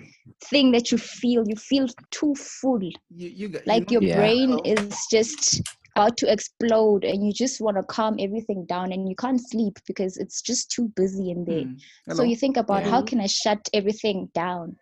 [0.44, 4.10] thing that you feel you feel too full you, you got, like you know, your
[4.10, 4.16] yeah.
[4.16, 5.62] brain is just
[5.94, 9.78] about to explode and you just want to calm everything down and you can't sleep
[9.86, 11.78] because it's just too busy in there mm.
[12.12, 12.90] so you think about yeah.
[12.90, 14.74] how can i shut everything down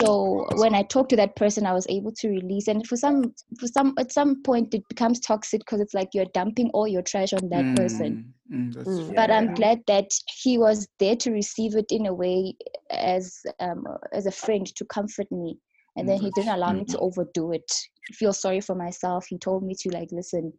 [0.00, 3.34] so when i talked to that person i was able to release and for some
[3.58, 7.02] for some at some point it becomes toxic because it's like you're dumping all your
[7.02, 7.76] trash on that mm.
[7.76, 9.14] person Mm, mm.
[9.14, 10.10] but I'm glad that
[10.42, 12.54] he was there to receive it in a way
[12.90, 15.58] as um, as a friend to comfort me.
[15.96, 17.70] And then he didn't allow me to overdo it.
[18.14, 19.26] Feel sorry for myself.
[19.28, 20.52] He told me to like listen.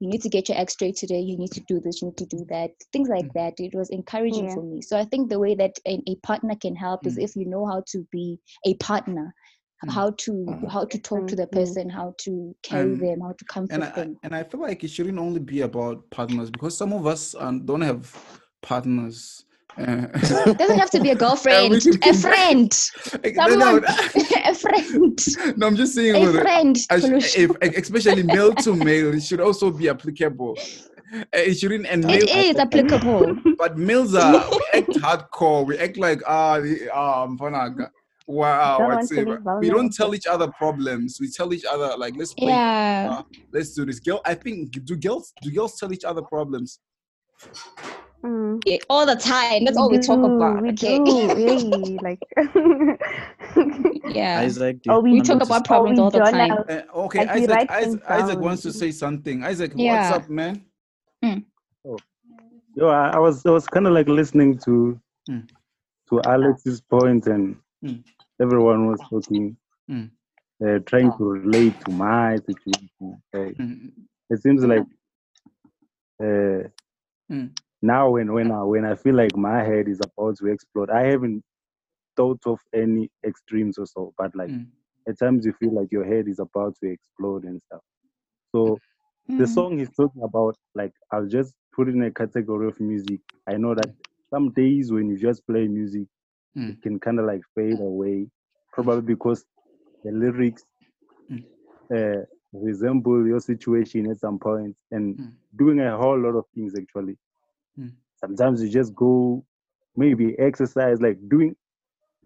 [0.00, 1.20] You need to get your X straight today.
[1.20, 2.00] You need to do this.
[2.00, 2.70] You need to do that.
[2.92, 3.32] Things like mm.
[3.34, 3.54] that.
[3.58, 4.54] It was encouraging yeah.
[4.54, 4.80] for me.
[4.80, 7.66] So I think the way that a, a partner can help is if you know
[7.66, 9.59] how to be a partner Mm.
[9.88, 13.32] How to uh, how to talk to the person how to carry and, them how
[13.32, 14.18] to comfort and I, them.
[14.22, 17.64] and i feel like it shouldn't only be about partners because some of us um,
[17.64, 18.14] don't have
[18.62, 19.44] partners.
[19.78, 20.06] Uh,
[20.54, 22.74] doesn't have to be a girlfriend a friend.
[22.74, 23.84] Someone
[24.44, 25.18] a friend.
[25.56, 29.88] No i'm just saying a friend if, especially male to male it should also be
[29.88, 30.58] applicable.
[31.12, 33.36] Uh, it shouldn't and it is applicable.
[33.56, 35.64] But males are we act hardcore.
[35.64, 36.58] We act like ah
[36.92, 37.38] um
[38.30, 39.00] Wow,
[39.58, 41.18] we don't tell each other problems.
[41.20, 43.98] We tell each other like, let's play, yeah, uh, let's do this.
[43.98, 46.78] Girl, I think do girls do girls tell each other problems?
[48.24, 48.62] Mm.
[48.64, 49.64] Yeah, all the time.
[49.64, 50.62] That's we all we talk about.
[50.62, 50.98] We okay?
[50.98, 52.20] do, really, like.
[54.14, 54.38] yeah.
[54.38, 56.52] Isaac, oh, we talk about problems all the time.
[56.68, 59.42] Uh, okay, like Isaac, Isaac, Isaac, wants to say something.
[59.42, 60.12] Isaac, yeah.
[60.12, 60.64] what's up, man?
[61.24, 61.44] Mm.
[61.84, 61.98] Oh,
[62.76, 65.48] yo, I, I was I was kind of like listening to mm.
[66.10, 67.56] to Alex's point and.
[67.84, 68.04] Mm
[68.40, 69.56] everyone was talking,
[69.90, 70.10] mm.
[70.64, 72.88] uh, trying to relate to my situation.
[73.34, 73.90] Uh, mm.
[74.30, 74.86] It seems like
[76.22, 76.68] uh,
[77.30, 77.50] mm.
[77.82, 81.06] now when when I when I feel like my head is about to explode, I
[81.06, 81.42] haven't
[82.16, 84.66] thought of any extremes or so, but like mm.
[85.08, 87.82] at times you feel like your head is about to explode and stuff.
[88.54, 88.78] So
[89.28, 89.54] the mm.
[89.54, 93.20] song he's talking about, like I'll just put in a category of music.
[93.48, 93.90] I know that
[94.30, 96.06] some days when you just play music,
[96.56, 96.70] mm.
[96.70, 98.26] it can kind of like fade away,
[98.72, 99.44] probably because
[100.04, 100.64] the lyrics
[101.30, 101.44] mm.
[101.94, 105.32] uh, resemble your situation at some point and mm.
[105.56, 107.16] doing a whole lot of things actually.
[107.78, 107.92] Mm.
[108.16, 109.44] Sometimes you just go
[109.96, 111.54] maybe exercise, like doing,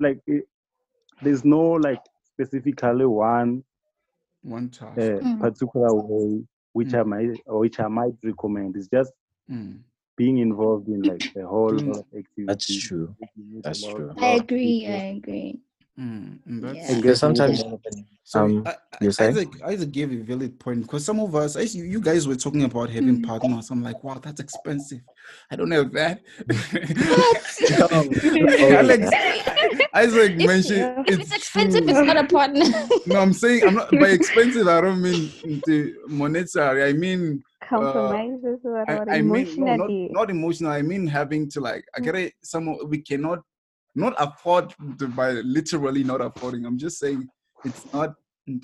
[0.00, 0.44] like it,
[1.22, 3.62] there's no like specifically one
[4.42, 4.98] one task.
[4.98, 5.40] Uh, mm.
[5.40, 7.06] particular way which I mm.
[7.06, 8.76] might which I might recommend.
[8.76, 9.12] It's just
[9.50, 9.78] mm
[10.16, 12.46] being involved in like the whole lot of activities.
[12.46, 13.14] That's true.
[13.62, 14.14] That's true.
[14.20, 14.86] I agree.
[14.86, 15.58] I agree.
[15.98, 16.38] Mm,
[16.74, 16.96] yeah.
[16.96, 17.62] Because sometimes,
[18.24, 21.54] so um, I, you say Isaac, Isaac gave a valid point because some of us,
[21.54, 23.26] as you, you guys were talking about having mm.
[23.26, 23.70] partners.
[23.70, 25.02] I'm like, wow, that's expensive.
[25.52, 26.20] I don't have that.
[28.78, 29.08] Alex,
[29.94, 31.86] Isaac mentioned it's, it's expensive.
[31.86, 31.96] True.
[31.96, 32.64] It's not a partner.
[33.06, 34.66] no, I'm saying I'm not by expensive.
[34.66, 35.30] I don't mean
[35.66, 36.84] the monetary.
[36.84, 40.70] I mean compromises uh, or I, I mean no, not, not emotional.
[40.70, 42.32] I mean having to like I get it.
[42.42, 43.40] Some we cannot
[43.94, 46.66] not afford to, by literally not affording.
[46.66, 47.28] I'm just saying
[47.64, 48.14] it's not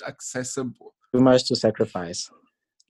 [0.06, 0.94] accessible.
[1.12, 2.30] Too much to sacrifice.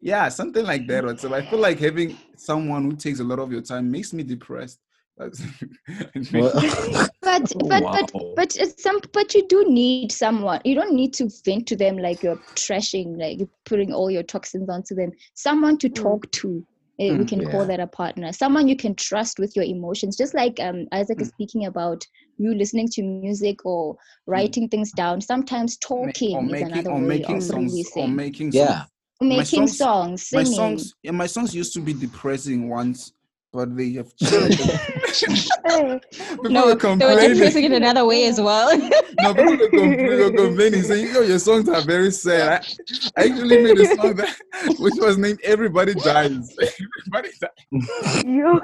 [0.00, 1.20] Yeah, something like that.
[1.20, 4.22] So I feel like having someone who takes a lot of your time makes me
[4.22, 4.78] depressed.
[5.20, 6.32] it's
[7.30, 7.92] but oh, but wow.
[7.92, 11.76] but but it's some but you do need someone you don't need to vent to
[11.76, 15.94] them like you're trashing like you're putting all your toxins onto them someone to mm.
[15.94, 16.64] talk to
[17.00, 17.50] mm, we can yeah.
[17.50, 21.18] call that a partner someone you can trust with your emotions just like um, isaac
[21.18, 21.22] mm.
[21.22, 22.04] is speaking about
[22.38, 23.98] you listening to music or mm.
[24.26, 28.04] writing things down sometimes talking or making, is another or way making of songs releasing.
[28.04, 28.84] or making yeah
[29.22, 30.50] making songs, songs singing.
[30.50, 33.12] my songs yeah, my songs used to be depressing once
[33.52, 34.60] but they have changed.
[36.42, 38.76] no, they were depressing in another way as well.
[39.20, 42.66] no, people are complaining, complaining saying, "Yo, your songs are very sad."
[43.16, 44.36] I, I actually made a song that
[44.78, 48.24] which was named "Everybody Dies." Everybody dies.
[48.24, 48.60] You.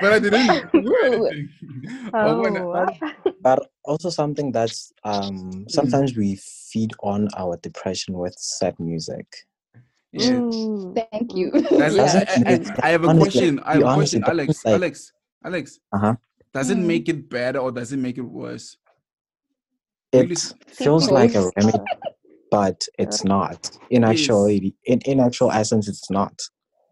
[0.00, 0.70] but I didn't
[2.14, 2.86] oh.
[3.42, 6.18] but, also something that's um sometimes mm.
[6.18, 9.26] we feed on our depression with sad music.
[10.18, 10.30] Yeah.
[10.30, 11.50] Mm, thank you.
[11.70, 12.10] yeah.
[12.46, 13.60] I, I, I, have a question.
[13.60, 14.64] I have a question, Alex.
[14.64, 15.12] Like, Alex.
[15.44, 15.78] Alex.
[15.92, 16.16] Uh-huh.
[16.52, 16.86] Does it mm.
[16.86, 18.76] make it better or does it make it worse?
[20.12, 20.36] It really?
[20.68, 21.78] feels like a remedy,
[22.50, 23.70] but it's not.
[23.90, 26.40] In actual, in, in actual essence, it's not.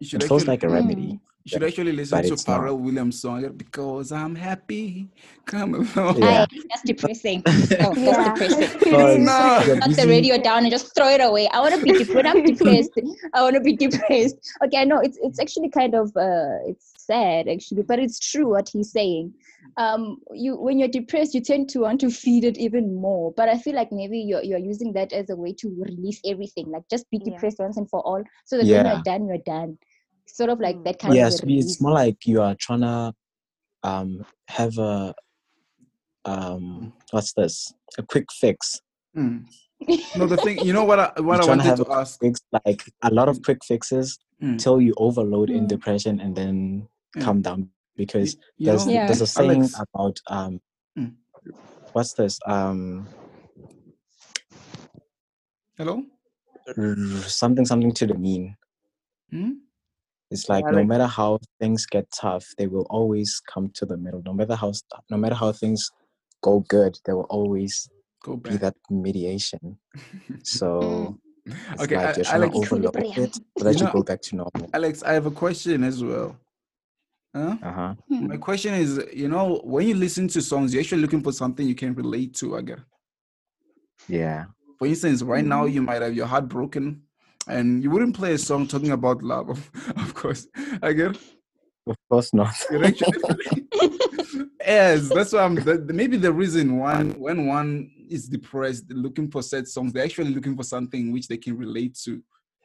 [0.01, 1.13] It feels like a remedy.
[1.15, 1.21] Mm.
[1.44, 5.11] You should actually listen to Pharrell Williams' song because I'm happy.
[5.44, 6.22] Come along.
[6.22, 6.46] Yeah.
[6.70, 7.42] that's depressing.
[7.46, 7.52] Oh,
[7.94, 8.35] that's yeah.
[8.35, 9.24] depressing.
[9.26, 9.61] no.
[9.62, 11.46] Shut the radio down and just throw it away.
[11.48, 12.26] I want to be depressed.
[12.26, 12.92] I'm depressed.
[13.35, 14.37] I want to be depressed.
[14.64, 18.48] Okay, I know it's it's actually kind of uh it's sad actually, but it's true
[18.48, 19.35] what he's saying.
[19.76, 23.33] Um, you when you're depressed, you tend to want to feed it even more.
[23.33, 26.70] But I feel like maybe you're you're using that as a way to release everything.
[26.70, 27.66] Like just be depressed yeah.
[27.66, 28.83] once and for all, so that yeah.
[28.83, 29.76] when you're done, you're done
[30.27, 33.13] sort of like that kind yes, of yes it's more like you are trying to
[33.83, 35.15] um have a
[36.25, 38.81] um what's this a quick fix
[39.17, 39.45] mm.
[40.17, 42.83] no the thing you know what i what i wanted to, to ask fix, like
[43.03, 44.59] a lot of quick fixes mm.
[44.59, 45.57] till you overload mm.
[45.57, 46.89] in depression and then
[47.21, 49.07] come down because you, there's yeah.
[49.07, 49.81] there's a saying Alex.
[49.95, 50.61] about um
[50.99, 51.13] mm.
[51.93, 53.07] what's this um
[55.77, 56.03] hello
[57.27, 58.57] something something to the mean
[59.31, 59.53] hmm?
[60.35, 64.20] It's like no matter how things get tough, they will always come to the middle.
[64.27, 64.73] No matter how
[65.09, 65.92] no matter how things
[66.42, 67.88] go good, there will always
[68.25, 69.79] go be that mediation.
[70.42, 71.18] So
[71.81, 74.70] okay, like you're trying to overload it so that you, know, go back to normal.
[74.75, 76.37] Alex, I have a question as well.
[77.33, 77.57] Huh?
[77.62, 77.94] Uh-huh.
[78.09, 81.66] My question is, you know, when you listen to songs, you're actually looking for something
[81.66, 82.81] you can relate to, I guess.
[84.09, 84.47] Yeah.
[84.81, 85.49] For instance, right mm-hmm.
[85.49, 87.03] now you might have your heart broken
[87.48, 89.48] and you wouldn't play a song talking about love,
[89.96, 90.46] of course.
[90.83, 91.16] I get.
[91.87, 92.54] Of course not.
[94.61, 95.57] yes, that's why I'm.
[95.57, 100.33] The, maybe the reason one when one is depressed, looking for sad songs, they're actually
[100.33, 102.22] looking for something which they can relate to.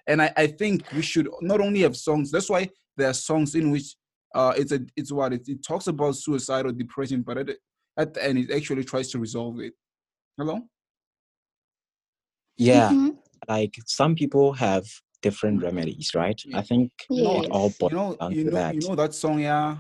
[0.08, 2.32] And I, I think we should not only have songs.
[2.32, 3.96] That's why there are songs in which
[4.34, 7.50] uh, it's a it's what it, it talks about suicide or depression, but at,
[7.98, 9.74] at the end it actually tries to resolve it.
[10.38, 10.62] Hello.
[12.58, 12.90] Yeah.
[12.90, 13.19] Mm-hmm
[13.50, 14.86] like some people have
[15.22, 15.64] different mm.
[15.64, 16.42] remedies, right?
[16.54, 17.26] I think yes.
[17.26, 18.76] not all you know, down you know, that.
[18.76, 19.76] You know that song, yeah.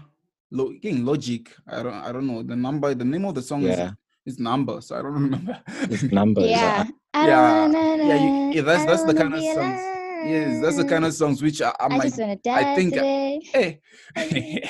[0.51, 1.49] Lo- again, Logic.
[1.67, 2.95] I don't, I don't know the number.
[2.95, 3.91] The name of the song yeah.
[4.25, 5.61] is, is number, so I don't remember.
[5.83, 6.41] It's number.
[6.41, 6.85] yeah.
[7.13, 7.67] Yeah.
[7.67, 7.95] Yeah.
[7.95, 8.61] yeah, you, yeah.
[8.61, 9.81] That's that's the kind of songs.
[10.25, 12.19] Yes, that's the kind of songs which I, I, I might.
[12.19, 12.35] I
[12.75, 12.93] think.
[12.93, 13.79] Uh, today.
[14.15, 14.65] Hey.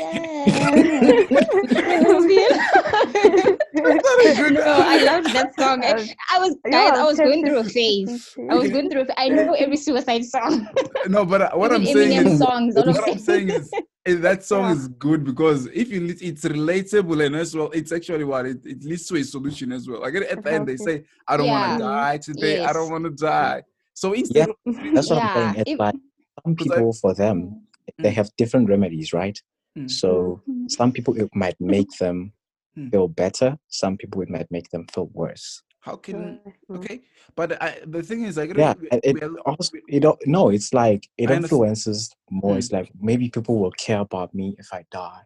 [3.85, 5.83] Oh, I loved that song.
[5.83, 8.35] I, I was guys, I was going through a phase.
[8.49, 9.05] I was going through.
[9.17, 10.67] I know every suicide song.
[11.07, 13.71] no, but uh, what I'm saying is, songs, what I'm saying is,
[14.05, 14.71] is that song yeah.
[14.71, 18.83] is good because if you it's relatable and as well, it's actually what it, it
[18.83, 20.01] leads to a solution as well.
[20.01, 21.69] Like at the end, they say, "I don't yeah.
[21.69, 22.57] want to die today.
[22.57, 22.69] Yes.
[22.69, 23.63] I don't want to die."
[23.93, 25.27] So instead, yeah, of, that's what yeah.
[25.27, 25.55] I'm saying.
[25.57, 25.95] It's it, like
[26.43, 27.63] some people, for them,
[27.97, 28.13] they mm.
[28.13, 29.39] have different remedies, right?
[29.77, 29.89] Mm.
[29.89, 30.67] So mm-hmm.
[30.67, 32.33] some people it might make them
[32.77, 32.91] mm.
[32.91, 33.57] feel better.
[33.67, 35.61] Some people it might make them feel worse.
[35.81, 36.75] How can hmm.
[36.75, 37.01] okay?
[37.35, 40.49] But I, the thing is, like, yeah, it also you don't no.
[40.49, 42.53] It's like it influences more.
[42.53, 42.57] Hmm.
[42.57, 45.21] It's like maybe people will care about me if I die.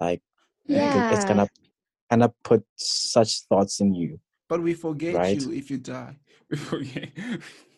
[0.00, 0.22] Like,
[0.66, 1.14] yeah.
[1.14, 1.48] it's gonna
[2.10, 4.18] kind of put such thoughts in you.
[4.48, 5.40] But we forget right?
[5.40, 6.16] you if you die.
[6.50, 7.10] We forget.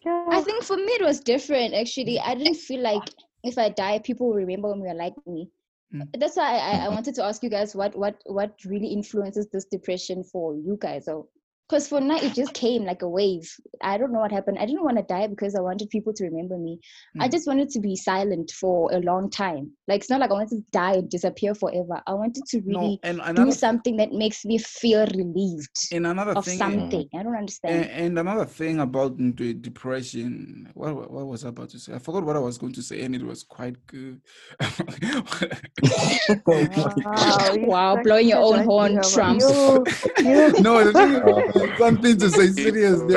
[0.07, 2.17] I think for me it was different actually.
[2.17, 2.27] Mm.
[2.27, 3.03] I didn't feel like
[3.43, 5.51] if I die, people will remember me or like me.
[5.95, 6.09] Mm.
[6.19, 9.65] That's why I, I wanted to ask you guys what what what really influences this
[9.65, 11.07] depression for you guys.
[11.07, 11.29] So
[11.69, 13.49] because for now it just came like a wave.
[13.83, 14.59] I don't know what happened.
[14.59, 16.81] I didn't want to die because I wanted people to remember me.
[17.17, 17.23] Mm.
[17.23, 17.33] I hmm.
[17.33, 19.71] just wanted to be silent for a long time.
[19.87, 22.01] Like it's not like I wanted to die and disappear forever.
[22.07, 26.33] I wanted to really no, and do something that makes me feel relieved and another
[26.33, 27.09] of thing, something.
[27.15, 27.85] I don't understand.
[27.85, 30.71] And, and, another thing about the depression.
[30.75, 31.95] What, what was I about to say?
[31.95, 34.21] I forgot what I was going to say, and it was quite good.
[36.47, 39.41] wow, wow blowing your own horn, Trump.
[39.41, 43.15] no, the thing, something to say seriously.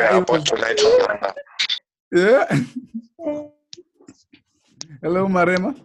[2.11, 2.45] Yeah.
[5.01, 5.75] Hello, Marema.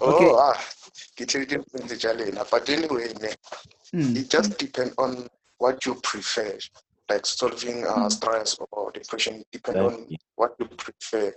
[0.00, 0.30] Oh, okay.
[0.34, 0.58] ah,
[2.50, 3.08] but anyway,
[3.94, 4.16] mm.
[4.16, 6.58] it just depends on what you prefer,
[7.08, 8.08] like solving uh, hmm.
[8.08, 9.44] stress or depression.
[9.52, 11.32] Depend on what you prefer.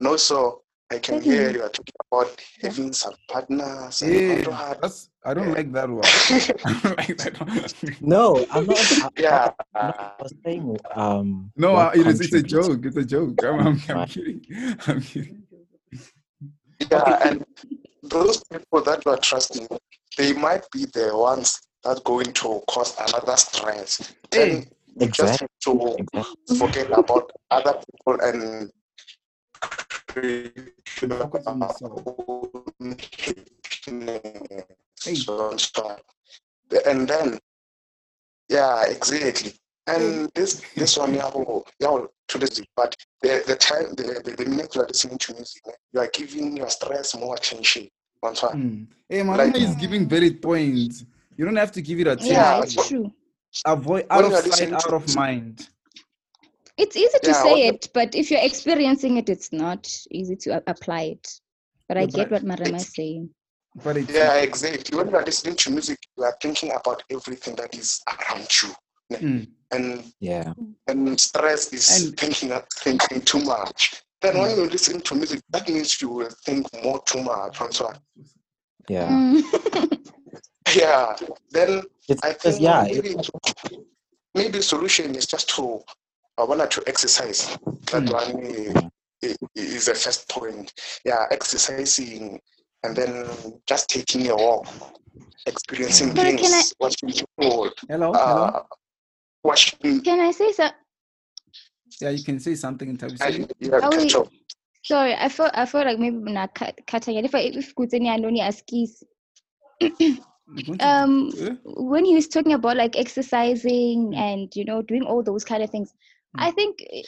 [0.00, 4.02] And also, I can hear you are talking about having some partners.
[4.02, 6.02] Yeah, that's, I don't like that one.
[6.96, 8.78] like that no, I'm not.
[8.78, 10.78] I, yeah, I, I was saying.
[10.94, 12.20] Um, no, uh, it is.
[12.20, 12.86] It's a joke.
[12.86, 13.42] It's a joke.
[13.44, 14.46] I'm, I'm, I'm kidding.
[14.86, 15.42] I'm kidding.
[16.90, 17.44] Yeah, and
[18.04, 19.66] those people that you are trusting,
[20.16, 24.14] they might be the ones that going to cause another stress.
[24.30, 24.68] Then hey,
[25.00, 25.48] exactly.
[25.58, 26.56] just to exactly.
[26.58, 28.70] forget about other people and
[30.16, 30.50] Hey.
[36.86, 37.38] And then,
[38.48, 39.52] yeah, exactly.
[39.86, 41.30] And this this one, yeah,
[41.78, 41.98] yeah,
[42.28, 45.62] to this, but the the time the the, the minute you are listening to music,
[45.92, 47.88] you are giving your stress more attention.
[48.24, 48.88] Mm.
[49.08, 51.04] Hey, Marama like, is giving valid points.
[51.36, 52.34] You don't have to give it attention.
[52.34, 53.12] Yeah, it's true.
[53.64, 55.68] Avoid out of sight, out of mind.
[56.78, 60.62] It's easy to yeah, say it, but if you're experiencing it, it's not easy to
[60.66, 61.40] apply it.
[61.88, 63.30] But yeah, I get what Marama is saying.
[63.82, 64.96] But it's, yeah, exactly.
[64.96, 68.68] When you are listening to music, you are thinking about everything that is around you.
[69.12, 69.48] Mm.
[69.70, 70.52] And yeah,
[70.86, 74.02] and stress is and, thinking thinking too much.
[74.20, 74.42] Then mm.
[74.42, 77.58] when you listen to music, that means you will think more too much.
[77.70, 77.92] So,
[78.88, 79.08] yeah.
[79.08, 80.10] Mm.
[80.76, 81.16] yeah.
[81.50, 83.16] Then it's, I think yeah, maybe,
[84.34, 85.80] maybe solution is just to
[86.38, 87.56] I wanted to exercise.
[87.90, 88.12] That mm.
[88.12, 88.86] one
[89.54, 90.72] is the first point.
[91.04, 92.40] Yeah, exercising
[92.86, 93.26] and then
[93.66, 94.66] just taking a walk,
[95.46, 97.70] experiencing things, I, watching people.
[97.88, 98.66] Hello, uh, hello.
[99.42, 100.00] Watching.
[100.02, 100.76] Can I say something?
[102.00, 103.38] Yeah, you can say something in terms of.
[103.58, 104.24] Yeah,
[104.84, 106.56] sorry, I felt I felt like maybe not
[106.86, 107.24] cutting it.
[107.24, 109.02] If I if Kutseni Andoni askis.
[110.80, 111.32] um
[111.64, 115.70] when he was talking about like exercising and you know doing all those kind of
[115.70, 115.92] things
[116.38, 117.02] I think eh,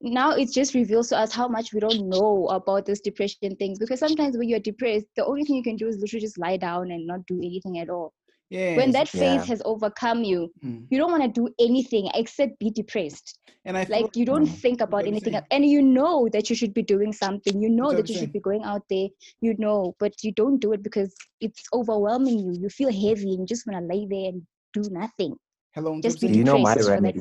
[0.00, 3.78] now it just reveals to us how much we don't know about this depression things
[3.78, 6.56] because sometimes when you're depressed, the only thing you can do is literally just lie
[6.56, 8.12] down and not do anything at all.
[8.50, 9.44] Yes, when that phase yeah.
[9.46, 10.86] has overcome you, mm.
[10.90, 13.38] you don't want to do anything except be depressed.
[13.64, 15.46] And I feel, like you don't mm, think about anything else.
[15.50, 17.60] And you know that you should be doing something.
[17.60, 19.08] You know that you should be going out there.
[19.40, 22.52] You know, but you don't do it because it's overwhelming you.
[22.60, 24.42] You feel heavy and you just want to lay there and
[24.74, 25.36] do nothing.
[25.74, 27.20] Hello, just be you know my remedy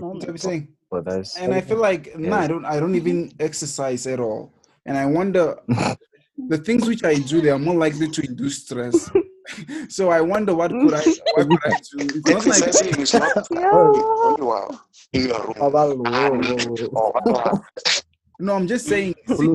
[0.94, 1.36] for those.
[1.38, 2.30] And I feel like yeah.
[2.30, 2.66] no, I don't.
[2.66, 4.54] I don't even exercise at all.
[4.86, 5.58] And I wonder
[6.52, 9.10] the things which I do, they are more likely to induce stress.
[9.90, 11.04] so I wonder what could I
[11.36, 11.98] what could I do?
[12.16, 14.68] It's not like it's not yeah.
[15.14, 15.60] in your room.
[18.40, 19.48] No, I'm just saying see,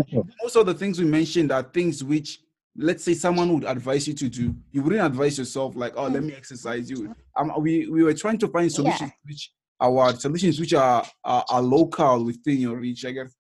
[0.42, 2.40] most of the things we mentioned are things which
[2.76, 6.22] let's say someone would advise you to do, you wouldn't advise yourself like, oh, let
[6.22, 7.14] me exercise you.
[7.36, 9.26] Um, we we were trying to find solutions yeah.
[9.26, 13.34] which our solutions which are, are, are local within your reach, I guess.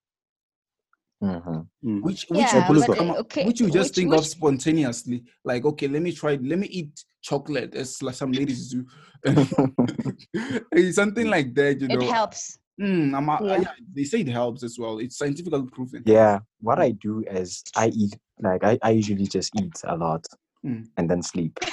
[1.22, 2.00] Mm-hmm.
[2.02, 3.44] Which which, yeah, you, but, okay.
[3.44, 4.20] which you just which, think which...
[4.20, 8.68] of spontaneously, like okay, let me try, let me eat chocolate as like some ladies
[8.70, 8.86] do,
[10.92, 11.80] something like that.
[11.80, 12.58] You know, it helps.
[12.80, 13.60] Mm, a, yeah.
[13.62, 13.72] yeah.
[13.92, 14.98] they say it helps as well.
[14.98, 16.04] It's scientifically proven.
[16.06, 20.24] Yeah, what I do is I eat like I, I usually just eat a lot
[20.64, 20.86] mm.
[20.96, 21.58] and then sleep.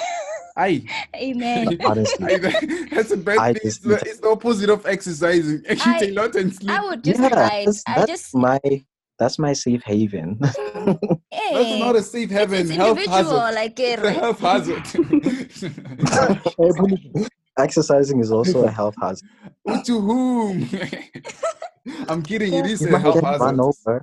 [0.56, 0.84] Aye.
[1.14, 1.78] Amen.
[1.84, 2.36] Honestly,
[2.90, 3.62] that's a bad I thing.
[3.64, 5.62] It's the, it's the, opposite of exercising.
[5.68, 6.70] I, eat a lot and sleep.
[6.70, 8.58] I would just yeah, that's, that's just my
[9.18, 10.38] that's my safe haven.
[10.42, 10.48] hey,
[11.30, 12.60] that's not a safe haven.
[12.60, 13.54] It's, health hazard.
[13.54, 14.82] Like eh, a, a health hazard.
[17.58, 19.28] Exercising is also a health hazard.
[19.84, 20.68] to whom?
[22.08, 22.54] I'm kidding.
[22.54, 23.44] It is a health hazard.
[23.44, 24.02] Run over.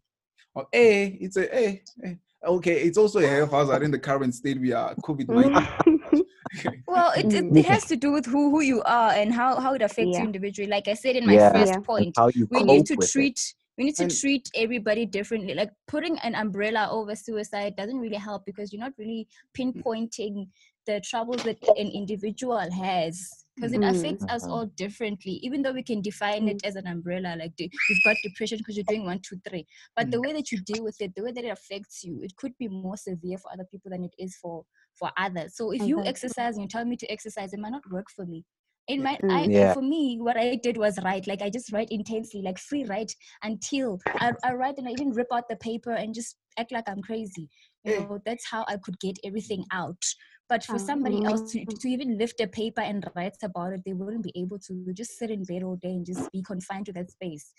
[0.55, 2.17] Oh, hey, it's a hey, hey.
[2.45, 6.02] Okay, it's also a health hazard in the current state we are COVID nineteen.
[6.87, 9.73] well, it, it, it, has to do with who who you are and how how
[9.73, 10.19] it affects yeah.
[10.19, 10.69] you individually.
[10.69, 11.51] Like I said in my yeah.
[11.51, 11.79] first yeah.
[11.79, 12.15] point,
[12.49, 13.53] we need to treat it.
[13.77, 15.53] we need to and, treat everybody differently.
[15.53, 19.73] Like putting an umbrella over suicide doesn't really help because you're not really mm.
[19.73, 20.47] pinpointing
[20.85, 23.95] the troubles that an individual has because it mm-hmm.
[23.95, 26.67] affects us all differently even though we can define it mm.
[26.67, 27.71] as an umbrella like you've
[28.03, 30.25] got depression because you're doing one two three but the mm.
[30.25, 32.67] way that you deal with it the way that it affects you it could be
[32.67, 34.65] more severe for other people than it is for
[34.97, 35.55] for others.
[35.55, 36.07] So if you mm-hmm.
[36.07, 38.43] exercise and you tell me to exercise it might not work for me.
[38.87, 39.31] In my mm-hmm.
[39.31, 39.73] I, yeah.
[39.73, 43.15] for me what i did was write like i just write intensely like free write
[43.41, 46.89] until I, I write and i even rip out the paper and just act like
[46.89, 47.47] i'm crazy.
[47.85, 48.09] You mm.
[48.09, 50.03] know that's how i could get everything out.
[50.49, 51.77] But for somebody else to, mm-hmm.
[51.79, 55.17] to even lift a paper and write about it they wouldn't be able to just
[55.17, 57.53] sit in bed all day and just be confined to that space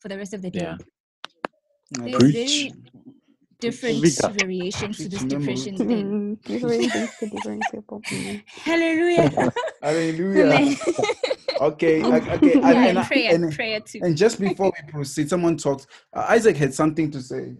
[0.00, 0.60] for the rest of the day.
[0.60, 0.76] Yeah.
[1.90, 2.72] There's very
[3.60, 4.04] different
[4.40, 6.34] variations to this depression thing.
[6.44, 8.02] Different things to different people.
[8.46, 9.52] Hallelujah.
[9.82, 10.76] Hallelujah.
[11.60, 12.38] okay, okay.
[12.42, 14.00] Yeah, and, and, prayer, and, prayer too.
[14.02, 15.86] And just before we proceed, someone talked.
[16.14, 17.54] Uh, Isaac had something to say.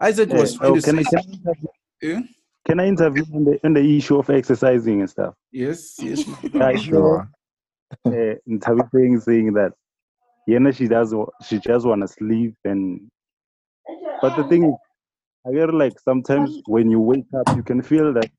[0.00, 0.92] Isaac was trying oh, to say.
[0.92, 1.66] Can,
[2.02, 2.20] yeah?
[2.66, 5.34] can I interview on the on the issue of exercising and stuff?
[5.52, 6.24] Yes, yes.
[6.54, 7.28] I sure.
[8.06, 8.34] Uh,
[8.92, 9.72] saying saying that,
[10.46, 11.14] yeah, she does.
[11.46, 13.10] She just want to sleep and
[14.20, 14.74] but the thing is,
[15.46, 18.30] I get like sometimes when you wake up, you can feel that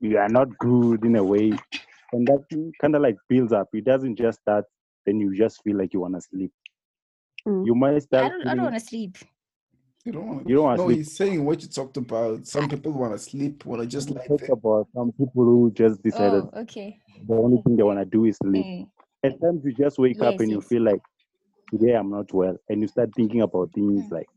[0.00, 1.52] you are not good in a way,
[2.12, 3.68] and that kind of like builds up.
[3.72, 4.64] It doesn't just start,
[5.06, 6.52] then you just feel like you want to sleep.
[7.46, 7.66] Mm.
[7.66, 8.24] You might start.
[8.24, 9.16] I don't, I don't want to sleep.
[10.04, 10.48] You don't want.
[10.48, 10.78] You don't want.
[10.78, 10.98] No, sleep.
[10.98, 12.46] he's saying what you talked about.
[12.46, 14.28] Some people want to sleep, want to just like.
[14.28, 16.44] Talk about some people who just decided.
[16.52, 16.98] Oh, okay.
[17.26, 18.64] The only thing they want to do is sleep.
[18.64, 18.88] Mm.
[19.24, 20.56] At times you just wake yes, up and yes.
[20.56, 21.00] you feel like
[21.70, 24.12] today I'm not well, and you start thinking about things mm.
[24.12, 24.28] like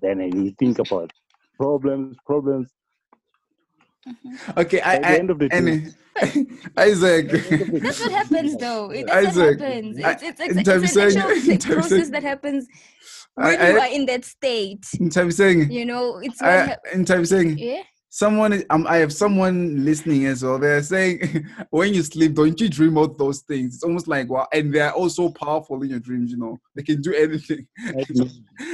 [0.00, 1.12] then you think about
[1.56, 2.68] problems, problems.
[4.06, 4.60] Mm-hmm.
[4.60, 5.86] Okay, I, I end of the day,
[6.76, 7.30] Isaac.
[7.82, 8.90] That's what happens, though.
[8.90, 9.98] It, that's Isaac, what happens.
[9.98, 12.66] It's, it's, it's, it's, it's an actual process that happens
[13.34, 14.86] when I, you are in that state.
[14.98, 19.12] In terms saying, you know, it's I, in terms saying, yeah someone um, i have
[19.12, 20.58] someone listening as well.
[20.58, 23.74] They're saying when you sleep don't you dream of those things?
[23.74, 26.58] It's almost like wow and they're also powerful in your dreams you know.
[26.74, 27.66] They can do anything.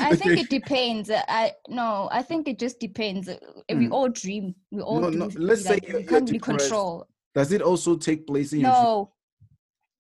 [0.01, 1.11] I think it depends.
[1.11, 3.29] I no i think it just depends.
[3.69, 3.93] We hmm.
[3.93, 4.55] all dream.
[4.71, 8.53] We all no, no, let's say you can't really control does it also take place
[8.53, 9.09] in no, your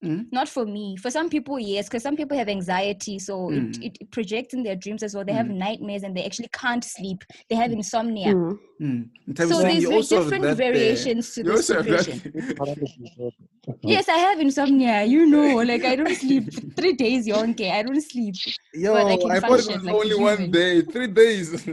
[0.04, 0.26] Mm.
[0.30, 0.96] Not for me.
[0.96, 3.82] For some people, yes, because some people have anxiety, so mm.
[3.82, 5.24] it, it, projects in their dreams as well.
[5.24, 5.36] They mm.
[5.36, 7.24] have nightmares and they actually can't sleep.
[7.48, 8.34] They have insomnia.
[8.34, 8.58] Mm.
[8.80, 9.08] Mm.
[9.36, 12.20] So there's different variations to this depression.
[13.82, 15.04] yes, I have insomnia.
[15.04, 17.26] You know, like I don't sleep three days.
[17.26, 18.34] Yonke, I don't sleep.
[18.74, 20.82] Yo, I, I thought it was like only one day.
[20.82, 21.66] Three days.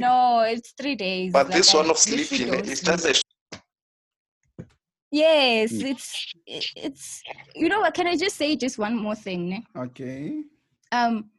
[0.00, 1.32] no, it's three days.
[1.32, 3.14] But like this I one of sleeping, it's just a
[5.10, 5.84] Yes, mm.
[5.84, 7.22] it's it's
[7.54, 7.94] you know what?
[7.94, 9.64] Can I just say just one more thing?
[9.76, 10.42] Okay.
[10.92, 11.30] Um,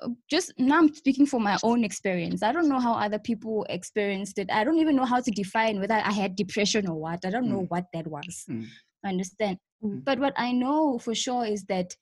[0.00, 2.42] uh, just now I'm speaking for my own experience.
[2.42, 4.48] I don't know how other people experienced it.
[4.52, 7.24] I don't even know how to define whether I had depression or what.
[7.24, 7.50] I don't mm.
[7.50, 8.44] know what that was.
[8.48, 8.66] Mm.
[9.04, 9.58] I understand.
[9.82, 10.04] Mm.
[10.04, 11.96] But what I know for sure is that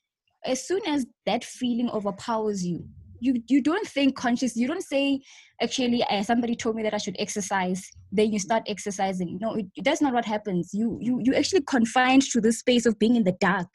[0.45, 2.87] as soon as that feeling overpowers you,
[3.21, 5.21] you you don't think conscious you don't say
[5.63, 9.39] actually uh, somebody told me that i should exercise then you start exercising.
[9.41, 10.71] No it, that's not what happens.
[10.73, 13.69] You you you actually confined to the space of being in the dark.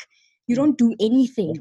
[0.48, 1.56] You don't do anything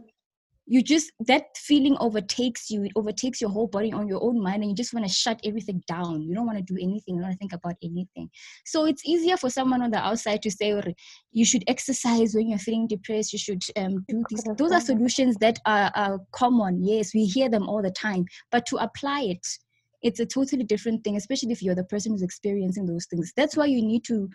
[0.70, 4.62] you just that feeling overtakes you it overtakes your whole body on your own mind
[4.62, 6.22] and you just want to shut everything down.
[6.22, 8.30] You don't want to do anything you don't want to think about anything.
[8.64, 10.80] So it's easier for someone on the outside to say
[11.32, 15.36] you should exercise when you're feeling depressed you should um, do these those are solutions
[15.40, 19.44] that are, are common yes we hear them all the time but to apply it
[20.02, 23.32] it's a totally different thing especially if you're the person who's experiencing those things.
[23.36, 24.28] That's why you need to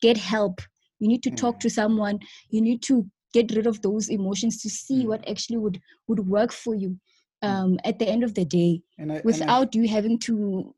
[0.00, 0.60] get help.
[1.00, 4.68] You need to talk to someone you need to get rid of those emotions to
[4.68, 5.08] see mm.
[5.08, 6.96] what actually would would work for you
[7.42, 7.48] mm.
[7.48, 10.74] um, at the end of the day I, without I, you having to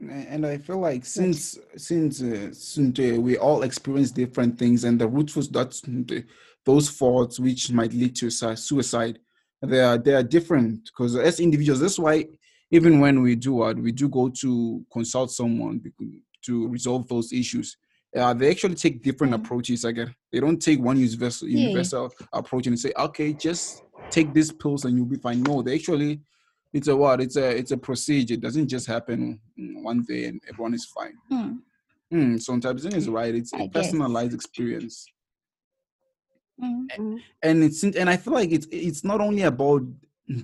[0.00, 5.00] and i feel like since since uh, since uh, we all experience different things and
[5.00, 6.24] the root was that
[6.64, 9.18] those thoughts which might lead to suicide
[9.62, 12.24] they are they are different because as individuals that's why
[12.70, 15.80] even when we do what we do go to consult someone
[16.42, 17.76] to resolve those issues
[18.16, 19.44] uh, they actually take different mm-hmm.
[19.44, 21.68] approaches again they don't take one universal yeah.
[21.68, 25.74] universal approach and say okay just take these pills and you'll be fine no they
[25.74, 26.20] actually
[26.72, 30.40] it's a what it's a it's a procedure it doesn't just happen one day and
[30.48, 31.58] everyone is fine mm.
[32.12, 35.06] Mm, so Tabzin is right it's a personalized experience
[36.62, 37.16] mm-hmm.
[37.42, 39.82] and it's and i feel like it's it's not only about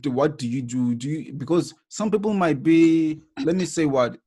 [0.07, 4.19] what do you do do you because some people might be let me say what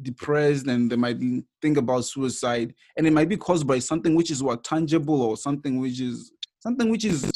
[0.00, 1.18] depressed and they might
[1.60, 5.36] think about suicide and it might be caused by something which is what tangible or
[5.36, 7.30] something which is something which is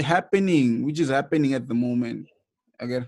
[0.00, 2.26] happening which is happening at the moment.
[2.80, 3.06] Again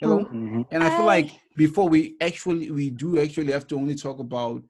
[0.00, 0.24] hello?
[0.24, 0.62] Mm-hmm.
[0.70, 4.62] and i feel like before we actually we do actually have to only talk about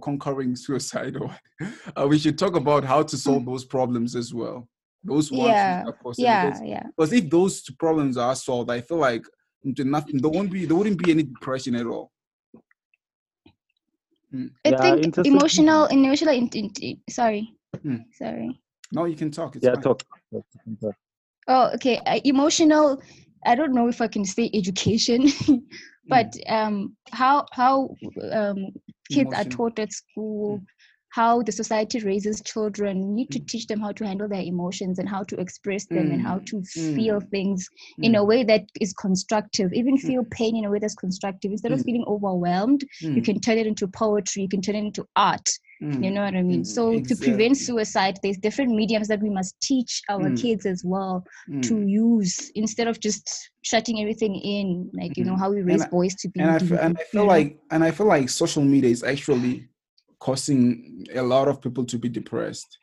[0.00, 1.36] conquering suicide or
[1.96, 4.68] uh, we should talk about how to solve those problems as well.
[5.02, 5.82] Those ones yeah.
[6.18, 6.82] yeah yeah.
[6.96, 9.24] Because if those two problems are solved i feel like
[9.64, 12.10] nothing there won't be there wouldn't be any depression at all
[14.34, 14.50] mm.
[14.64, 18.02] i yeah, think emotional emotional in, in, in, sorry mm.
[18.12, 18.60] sorry
[18.92, 20.02] no you can talk it's yeah talk.
[20.32, 20.94] talk.
[21.48, 23.00] oh okay uh, emotional
[23.46, 25.28] i don't know if i can say education
[26.08, 26.52] but mm.
[26.52, 27.94] um, how how
[28.32, 28.72] um,
[29.10, 29.34] kids Emotion.
[29.34, 30.66] are taught at school mm.
[31.10, 33.48] How the society raises children we need to mm.
[33.48, 36.12] teach them how to handle their emotions and how to express them mm.
[36.14, 36.94] and how to mm.
[36.94, 38.04] feel things mm.
[38.04, 41.72] in a way that is constructive even feel pain in a way that's constructive instead
[41.72, 45.48] of feeling overwhelmed you can turn it into poetry you can turn it into art
[45.82, 46.04] Mm.
[46.04, 46.62] You know what I mean?
[46.62, 47.16] Mm, so exactly.
[47.16, 50.40] to prevent suicide, there's different mediums that we must teach our mm.
[50.40, 51.62] kids as well mm.
[51.68, 55.40] to use instead of just shutting everything in, like you know mm-hmm.
[55.40, 56.40] how we raise and boys to be.
[56.40, 59.69] And I, feel, and I feel like and I feel like social media is actually
[60.20, 62.78] causing a lot of people to be depressed.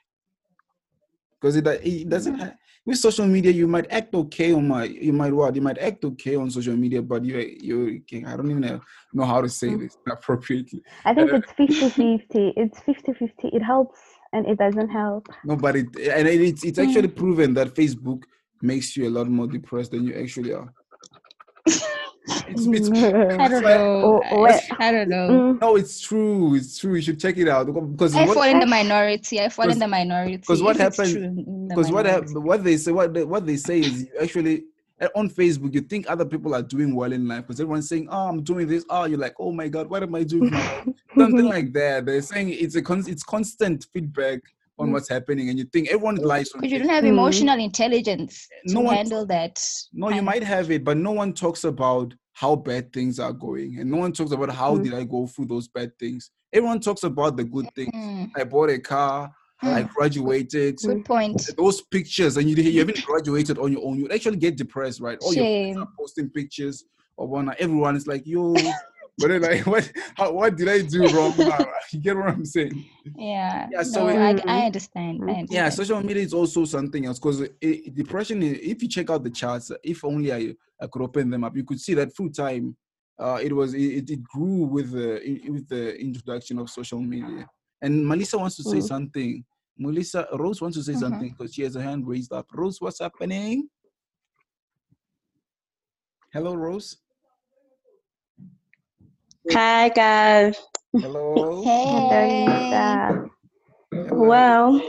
[1.40, 2.56] Because it, it doesn't mm.
[2.86, 5.56] with social media you might act okay on my you might what?
[5.56, 8.82] You might act okay on social media but you you i don't even
[9.14, 9.80] know, how to say mm.
[9.82, 10.82] this appropriately.
[11.06, 14.00] I think it's 50 50 it's 50 50 it helps
[14.34, 15.28] and it doesn't help.
[15.46, 16.88] No but it and it's it's mm.
[16.88, 18.24] actually proven that facebook
[18.64, 20.74] makes you a lot more depressed than you actually are
[22.28, 22.90] it's, it's,
[23.40, 24.22] I don't know.
[24.24, 25.54] I, I, don't know.
[25.54, 26.56] No, it's true.
[26.56, 26.96] It's true.
[26.96, 29.40] You should check it out because I what, fall in the minority.
[29.40, 30.38] I fall in the minority.
[30.38, 31.70] Because what happened?
[31.70, 32.06] Because what
[32.42, 34.66] what they say what they, what they say is actually
[35.00, 38.08] eh, on Facebook you think other people are doing well in life because everyone's saying,
[38.12, 40.52] "Oh, I'm doing this." Oh, you're like, "Oh my god, what am I doing?"
[41.18, 42.06] Something like that.
[42.06, 44.42] They're saying it's a con- it's constant feedback
[44.80, 44.94] on mm.
[44.94, 48.86] what's happening and you think everyone lies because you don't have emotional intelligence no to
[48.86, 49.64] one, handle that
[49.94, 53.80] no you might have it but no one talks about how bad things are going
[53.80, 54.84] and no one talks about how mm.
[54.84, 58.30] did i go through those bad things everyone talks about the good things mm.
[58.36, 59.32] i bought a car
[59.64, 59.74] mm.
[59.74, 60.78] I graduated.
[60.78, 61.50] Good point.
[61.58, 63.98] Those pictures, and you, you haven't graduated on your own.
[63.98, 65.18] You actually get depressed, right?
[65.20, 65.78] All Shame.
[65.78, 66.84] your posting pictures
[67.18, 67.52] of one.
[67.58, 68.54] Everyone is like, "Yo,
[69.18, 71.34] but then like what how, what did I do wrong?
[71.92, 72.86] you get what I'm saying?
[73.16, 73.68] Yeah.
[73.72, 73.84] Yeah.
[73.84, 75.20] So no, it, I, I, understand.
[75.22, 75.50] I, understand.
[75.50, 77.48] Yeah, social media is also something else because
[77.94, 78.44] depression.
[78.44, 81.64] If you check out the charts, if only I, I could open them up, you
[81.64, 82.76] could see that full time.
[83.20, 87.50] Uh, it was it, it grew with the with the introduction of social media.
[87.82, 88.84] And Melissa wants to say mm.
[88.84, 89.46] something.
[89.80, 91.02] Melissa Rose wants to say mm-hmm.
[91.02, 92.48] something because she has a hand raised up.
[92.52, 93.70] Rose, what's happening?
[96.34, 96.98] Hello, Rose.
[99.52, 100.58] Hi, guys.
[100.94, 101.64] Hello.
[101.64, 102.46] Hey.
[104.12, 104.82] Well,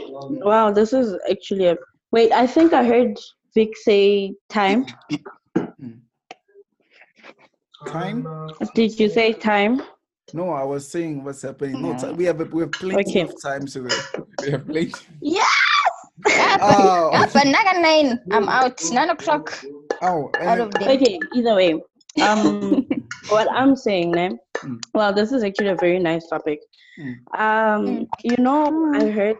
[0.43, 1.77] wow, this is actually a.
[2.11, 3.17] Wait, I think I heard
[3.53, 4.85] Vic say time.
[7.87, 8.27] Time?
[8.75, 9.81] Did you say time?
[10.33, 11.81] No, I was saying what's happening.
[11.81, 12.17] No, time.
[12.17, 13.21] we have we have plenty okay.
[13.21, 13.87] of time so
[14.41, 14.93] we have plenty.
[15.21, 15.47] Yes.
[16.61, 17.27] oh.
[17.33, 18.19] But nine.
[18.31, 18.81] I'm out.
[18.91, 19.63] Nine o'clock.
[20.01, 21.19] Oh, out of Okay.
[21.33, 21.81] Either way,
[22.21, 22.85] um,
[23.29, 24.31] what I'm saying, eh?
[24.61, 24.79] Mm.
[24.93, 26.59] Well, this is actually a very nice topic.
[26.99, 27.15] Mm.
[27.37, 28.07] Um, mm.
[28.23, 29.37] you know, I heard.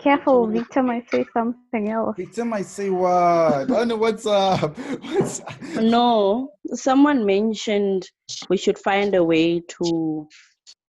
[0.00, 2.16] Careful, Victor might say something else.
[2.16, 3.70] Victor might say what?
[3.70, 4.76] I know what's up.
[5.02, 5.62] What's up?
[5.76, 8.08] No, someone mentioned
[8.48, 10.28] we should find a way to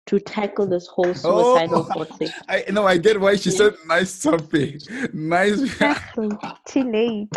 [0.08, 2.30] to tackle this whole suicidal oh, thing.
[2.50, 2.86] I know.
[2.86, 3.58] I get why she yeah.
[3.58, 4.82] said nice topic.
[5.14, 5.60] Nice.
[6.68, 7.30] Too late.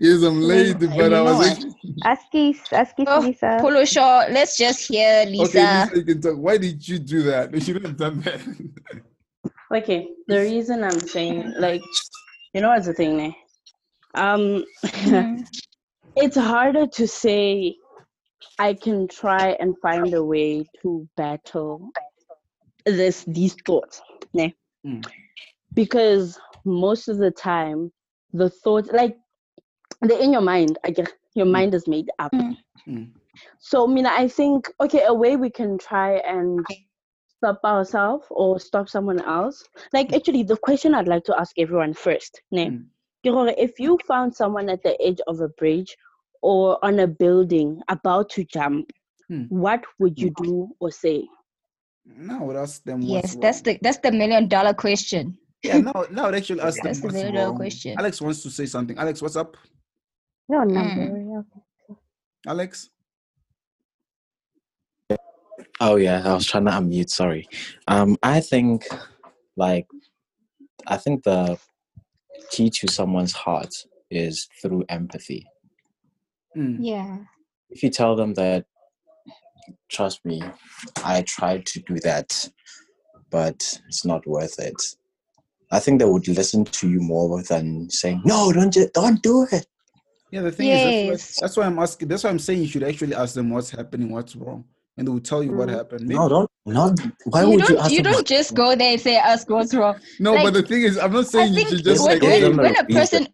[0.00, 1.66] Yes, I'm late, but I was.
[2.04, 3.58] Askis, Askis, oh, Lisa.
[3.60, 4.30] Polo short.
[4.30, 5.44] Let's just hear Lisa.
[5.44, 6.36] Okay, Lisa, you can talk.
[6.36, 7.52] Why did you do that?
[7.52, 8.40] You shouldn't have done that.
[9.74, 11.82] okay, the reason I'm saying, like,
[12.54, 13.32] you know, what's the thing, eh?
[14.14, 15.46] Um, mm.
[16.16, 17.76] it's harder to say.
[18.58, 21.90] I can try and find a way to battle
[22.84, 24.02] this these thoughts,
[24.34, 24.54] ne?
[24.86, 25.04] Mm.
[25.74, 27.90] Because most of the time,
[28.32, 29.16] the thoughts, like
[30.02, 30.78] they're in your mind.
[30.84, 31.52] I guess your mm.
[31.52, 32.32] mind is made up.
[32.32, 32.56] Mm.
[32.88, 33.10] Mm.
[33.58, 36.64] So, mina I think okay, a way we can try and
[37.38, 39.64] stop ourselves or stop someone else.
[39.92, 42.70] Like, actually, the question I'd like to ask everyone first, ne?
[42.70, 43.54] Mm.
[43.58, 45.96] if you found someone at the edge of a bridge
[46.42, 48.90] or on a building about to jump,
[49.30, 49.46] mm.
[49.50, 51.24] what would you do or say?
[52.04, 53.00] No, that's them.
[53.00, 55.38] Yes, that's the that's the million dollar question.
[55.62, 57.96] Yeah, no, no, actually ask That's the million dollar question.
[57.98, 58.98] Alex wants to say something.
[58.98, 59.56] Alex, what's up?
[60.48, 61.08] No number.
[61.08, 61.44] Mm.
[62.46, 62.90] Alex?
[65.80, 67.10] Oh yeah, I was trying to unmute.
[67.10, 67.48] Sorry.
[67.88, 68.86] Um, I think,
[69.56, 69.86] like,
[70.86, 71.58] I think the
[72.50, 73.74] key to someone's heart
[74.10, 75.46] is through empathy.
[76.56, 76.76] Mm.
[76.80, 77.18] Yeah.
[77.70, 78.66] If you tell them that
[79.90, 80.42] trust me,
[81.04, 82.48] I tried to do that,
[83.30, 84.80] but it's not worth it.
[85.70, 89.66] I think they would listen to you more than saying, "No, don't don't do it."
[90.32, 90.80] Yeah, the thing yes.
[90.82, 92.08] is, that's why, that's why I'm asking.
[92.08, 94.64] That's why I'm saying you should actually ask them what's happening, what's wrong
[94.96, 95.74] and they will tell you what mm.
[95.74, 96.02] happened.
[96.02, 96.14] Maybe.
[96.14, 96.50] No, don't.
[96.64, 97.00] Not.
[97.24, 97.90] Why you would you ask?
[97.90, 100.82] You don't just go there and say, "Ask what's wrong." No, like, but the thing
[100.82, 102.22] is, I'm not saying you should just when, like.
[102.22, 103.26] When, when a person,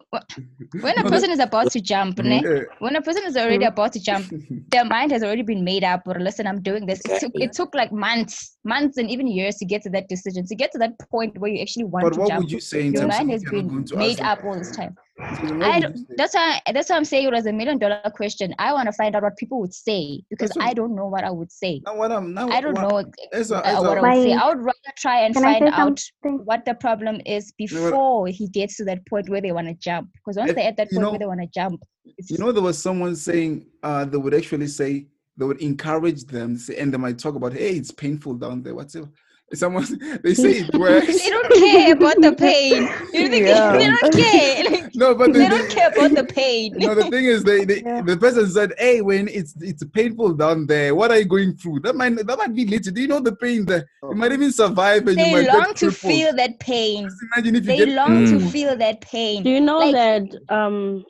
[0.81, 2.41] when a person is about to jump, ne,
[2.79, 3.69] when a person is already mm.
[3.69, 4.33] about to jump,
[4.71, 6.03] their mind has already been made up.
[6.07, 7.01] Or listen, I'm doing this.
[7.05, 10.47] It took, it took like months, months, and even years to get to that decision.
[10.47, 12.45] To get to that point where you actually want but to what jump.
[12.45, 12.89] would you say?
[12.89, 14.97] Your mind has been made up all this time.
[15.21, 18.55] I don't, that's why that's why I'm saying it was a million dollar question.
[18.59, 21.25] I want to find out what people would say because what, I don't know what
[21.25, 21.83] I would say.
[21.85, 24.33] Now what I'm now I don't what, know as a, uh, what I would say.
[24.33, 28.85] I would rather try and find out what the problem is before he gets to
[28.85, 30.11] that point where they want to jump.
[30.15, 32.63] Because once they're at that point know, where they want to jump, you know, there
[32.63, 35.07] was someone saying uh, they would actually say
[35.37, 39.09] they would encourage them, and they might talk about, hey, it's painful down there, whatever
[39.55, 39.87] someone
[40.23, 41.07] they say it works.
[41.07, 42.83] they don't care about the pain.
[43.13, 43.73] You think yeah.
[43.73, 44.65] they don't care?
[44.65, 46.75] Like, no, but they, they don't care about the pain.
[46.77, 48.03] No, the thing is, they, they yeah.
[48.03, 51.81] the person said, "Hey, when it's it's painful down there, what are you going through?
[51.81, 52.93] That might that might be little.
[52.93, 53.89] Do you know the pain there?
[54.03, 57.05] You might even survive, and they you might long to feel that pain.
[57.05, 58.39] Just imagine if they long mm.
[58.39, 59.43] to feel that pain.
[59.43, 60.55] Do you know like, that?
[60.55, 61.05] Um,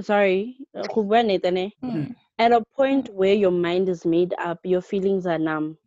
[0.00, 2.14] sorry, mm.
[2.38, 5.78] at a point where your mind is made up, your feelings are numb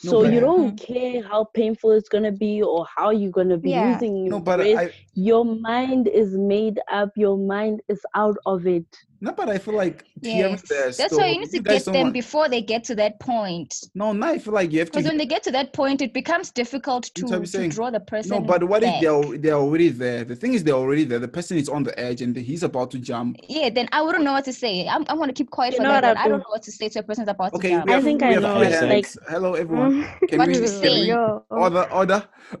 [0.00, 0.92] so you don't mm-hmm.
[0.92, 3.92] care how painful it's gonna be or how you're gonna be yeah.
[3.92, 7.10] using no, but I, your mind is made up.
[7.16, 8.86] Your mind is out of it.
[9.22, 10.62] No, but I feel like yes.
[10.96, 12.12] That's why you need to you get them want...
[12.14, 13.74] before they get to that point.
[13.94, 14.92] No, now I feel like you have to.
[14.92, 18.00] Because when they get to that point, it becomes difficult to, to saying, draw the
[18.00, 18.30] person.
[18.30, 18.94] No, but what back.
[18.94, 20.24] if they're they're already there?
[20.24, 21.18] The thing is, they're already there.
[21.18, 23.36] The person is on the edge and he's about to jump.
[23.46, 24.88] Yeah, then I wouldn't know what to say.
[24.88, 26.04] I'm, I want to keep quiet you for that.
[26.04, 27.90] I, I don't know what to say to a person that's about okay, to jump.
[27.90, 28.58] Okay, I think I know.
[28.58, 30.08] Like, hello everyone.
[30.28, 31.12] Can what we, do you say?
[31.50, 32.28] order order?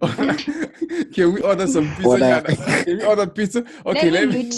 [1.14, 2.44] can we order some pizza?
[2.84, 3.64] can we order pizza?
[3.86, 4.50] Okay, let, let me.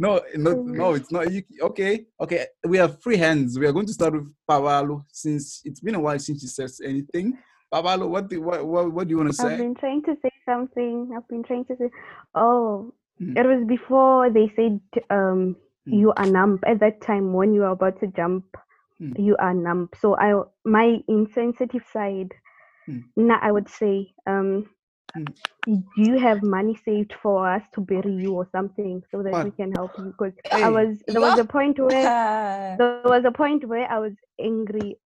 [0.00, 1.30] No, no, no, it's not.
[1.32, 2.46] You, okay, okay.
[2.64, 3.58] We have free hands.
[3.58, 6.80] We are going to start with Babalo since it's been a while since she says
[6.84, 7.36] anything.
[7.74, 9.52] Babalo, what, do, what, what, what do you want to say?
[9.52, 11.10] I've been trying to say something.
[11.16, 11.90] I've been trying to say,
[12.36, 13.36] oh, mm.
[13.36, 14.80] it was before they said
[15.10, 15.98] um, mm.
[15.98, 16.60] you are numb.
[16.64, 18.44] At that time, when you are about to jump,
[19.02, 19.18] mm.
[19.18, 19.90] you are numb.
[20.00, 22.32] So I, my insensitive side,
[22.88, 23.02] mm.
[23.16, 24.66] now I would say, um,
[25.14, 29.44] do you have money saved for us to bury you or something so that what?
[29.44, 30.62] we can help you because hey.
[30.62, 34.96] i was there was a point where there was a point where i was angry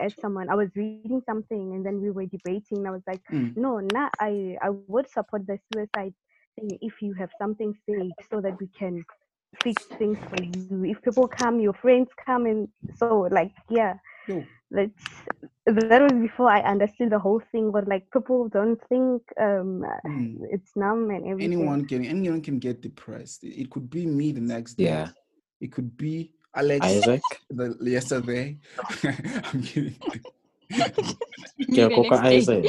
[0.00, 3.20] at someone i was reading something and then we were debating and i was like
[3.30, 3.54] mm.
[3.56, 6.14] no not i i would support the suicide
[6.54, 9.04] thing if you have something saved so that we can
[9.62, 13.94] fix things for you if people come your friends come and so like yeah
[14.70, 15.04] that's
[15.66, 17.70] that was before I understood the whole thing.
[17.70, 20.36] But like people don't think um, mm.
[20.50, 21.52] it's numb and everything.
[21.52, 23.44] Anyone can anyone can get depressed.
[23.44, 24.84] It, it could be me the next day.
[24.84, 25.08] Yeah.
[25.60, 28.58] It could be Alex Isaac the yesterday.
[29.02, 29.96] I'm kidding.
[32.12, 32.66] Isaac.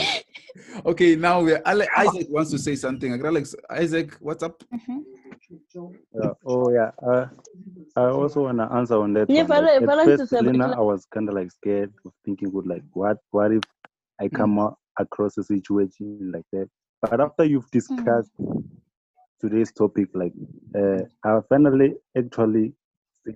[0.86, 3.14] Okay, now we're Isaac wants to say something.
[3.26, 4.64] Alex, Isaac, what's up?
[4.74, 5.00] Mm-hmm.
[6.14, 6.32] Yeah.
[6.46, 6.92] Oh yeah.
[7.06, 7.28] Uh,
[7.96, 9.30] I also wanna answer on that.
[9.30, 9.66] Yeah, one.
[9.66, 13.18] Like, at first, Lena, I was kind of like scared of thinking, good, like, what,
[13.32, 13.64] what if
[14.20, 14.76] I come mm.
[15.00, 16.70] across a situation like that?
[17.02, 18.64] But after you've discussed mm.
[19.40, 20.34] today's topic, like,
[20.78, 22.74] uh, I finally actually.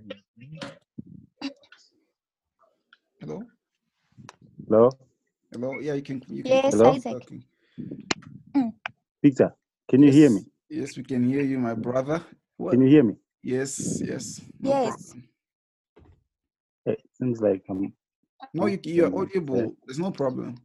[3.21, 3.43] Hello.
[4.71, 4.89] Hello.
[5.51, 5.79] Hello.
[5.81, 6.23] Yeah, you can.
[6.29, 6.93] You can yes, Hello?
[6.93, 7.27] Isaac.
[8.55, 8.71] Mm.
[9.21, 9.53] Victor,
[9.89, 10.15] can you yes.
[10.15, 10.45] hear me?
[10.69, 12.23] Yes, we can hear you, my brother.
[12.55, 12.71] What?
[12.71, 13.15] Can you hear me?
[13.43, 14.39] Yes, yes.
[14.61, 15.13] No yes.
[16.85, 17.91] It seems like I'm.
[18.53, 19.75] No, you, you're audible.
[19.85, 20.55] There's no problem.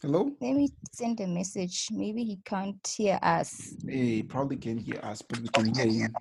[0.00, 0.30] Hello?
[0.40, 1.88] Let me send a message.
[1.90, 3.76] Maybe he can't hear us.
[3.86, 6.14] He probably can hear us, but we can hear him.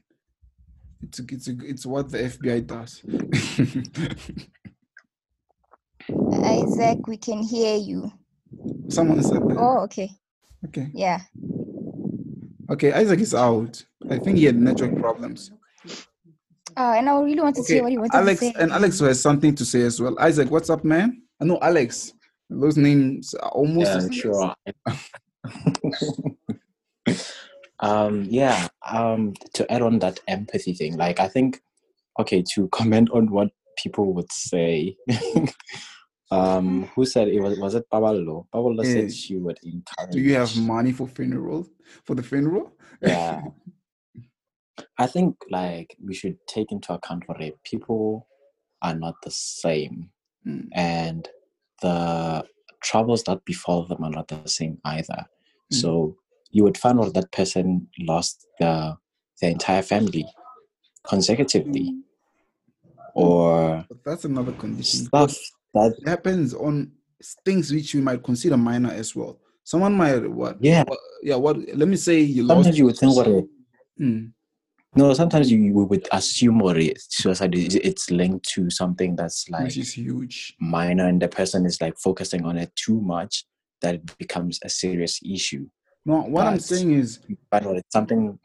[1.02, 3.02] It's a, it's a, it's what the FBI does.
[6.44, 8.12] Isaac, we can hear you.
[8.90, 9.58] Someone said that.
[9.58, 10.10] Oh, okay.
[10.66, 10.90] Okay.
[10.94, 11.20] Yeah.
[12.70, 13.84] Okay, Isaac is out.
[14.10, 15.52] I think he had network problems.
[16.78, 17.74] Oh, and I really want to okay.
[17.76, 18.54] see what he wanted Alex, to say.
[18.58, 20.18] And Alex has something to say as well.
[20.20, 21.22] Isaac, what's up, man?
[21.42, 22.14] I know Alex.
[22.50, 24.56] Those names are almost yeah, sure.
[27.80, 28.68] um, yeah.
[28.90, 31.62] Um, to add on that empathy thing, like I think,
[32.20, 34.96] okay, to comment on what people would say.
[36.32, 37.60] Um, who said it was?
[37.60, 38.46] Was it Babalo?
[38.56, 38.94] Babalo yeah.
[38.94, 40.14] said she would encourage.
[40.14, 41.68] Do you have money for funeral?
[42.06, 42.72] For the funeral?
[43.02, 43.42] Yeah.
[44.98, 47.62] I think like we should take into account for it.
[47.64, 48.28] People
[48.82, 50.10] are not the same.
[50.48, 50.70] Mm.
[50.74, 51.30] And
[51.82, 52.46] the
[52.82, 55.26] troubles that befall them are not the same either.
[55.74, 55.82] Mm.
[55.82, 56.16] So
[56.52, 58.96] you would find out that person lost the
[59.42, 60.26] the entire family
[61.08, 61.92] consecutively.
[61.92, 62.00] Mm.
[63.14, 65.06] Or but that's another condition.
[65.06, 65.38] Stuff
[65.74, 66.92] that happens on
[67.46, 69.40] things which you might consider minor as well.
[69.64, 70.58] Someone might what?
[70.60, 71.36] Yeah, what, yeah.
[71.36, 71.58] What?
[71.76, 72.78] Let me say you Sometimes lost.
[72.78, 73.46] you would think what it.
[74.00, 74.32] Mm.
[74.94, 79.78] No, sometimes you would assume or suicide is it's linked to something that's like which
[79.78, 83.46] is huge, minor, and the person is like focusing on it too much
[83.82, 85.68] that it becomes a serious issue.
[86.06, 88.38] No, what but, I'm saying is, but it's something.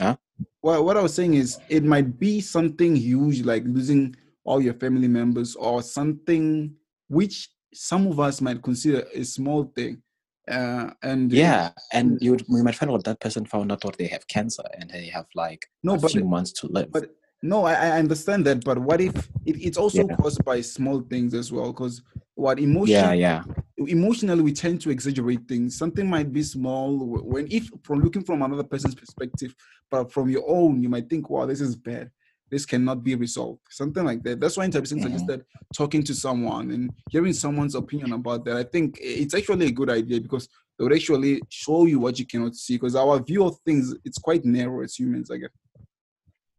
[0.00, 0.16] Huh?
[0.62, 4.74] Well, what I was saying is, it might be something huge, like losing all your
[4.74, 6.74] family members, or something
[7.08, 10.02] which some of us might consider a small thing
[10.50, 14.06] uh, and yeah, and you we might find out that person found out that they
[14.06, 16.90] have cancer and they have like no, a but, few months to live.
[16.90, 17.10] But
[17.42, 18.64] no, I, I understand that.
[18.64, 19.14] But what if
[19.46, 20.16] it, it's also yeah.
[20.16, 21.72] caused by small things as well?
[21.72, 22.02] Because
[22.34, 22.94] what emotion?
[22.94, 23.42] Yeah, yeah.
[23.78, 25.76] Emotionally, we tend to exaggerate things.
[25.78, 29.54] Something might be small when, if from looking from another person's perspective,
[29.90, 32.10] but from your own, you might think, "Wow, this is bad."
[32.50, 33.60] this cannot be resolved.
[33.70, 34.40] Something like that.
[34.40, 35.12] That's why interpreting mm-hmm.
[35.12, 38.56] suggested talking to someone and hearing someone's opinion about that.
[38.56, 42.26] I think it's actually a good idea because they would actually show you what you
[42.26, 42.74] cannot see.
[42.74, 45.50] Because our view of things it's quite narrow as humans, I guess.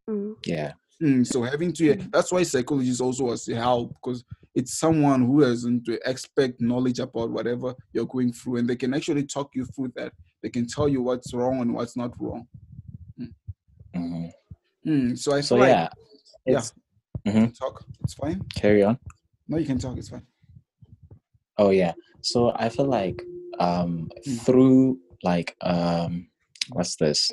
[0.08, 0.34] Mm.
[0.46, 0.72] Yeah.
[1.02, 4.24] Mm, so having to that's why psychologists also has help because
[4.54, 9.24] it's someone who doesn't expect knowledge about whatever you're going through and they can actually
[9.24, 10.12] talk you through that.
[10.42, 12.46] They can tell you what's wrong and what's not wrong.
[13.20, 13.32] Mm.
[13.96, 14.90] Mm-hmm.
[14.90, 15.88] Mm, so I so like, yeah,
[16.46, 16.62] yeah.
[17.26, 17.46] Mm-hmm.
[17.52, 17.84] Talk.
[18.02, 18.42] It's fine.
[18.54, 18.98] Carry on.
[19.48, 19.96] No, you can talk.
[19.96, 20.26] It's fine.
[21.58, 21.92] Oh yeah.
[22.20, 23.22] So I feel like
[23.58, 24.40] um mm.
[24.40, 26.28] through like um
[26.70, 27.30] what's this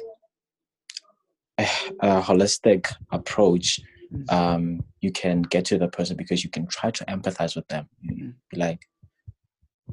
[1.60, 1.64] a,
[2.02, 3.80] a holistic approach
[4.14, 4.32] mm.
[4.32, 7.88] um you can get to the person because you can try to empathize with them
[8.10, 8.34] mm.
[8.56, 8.82] like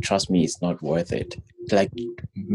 [0.02, 1.36] trust me it's not worth it
[1.72, 1.90] like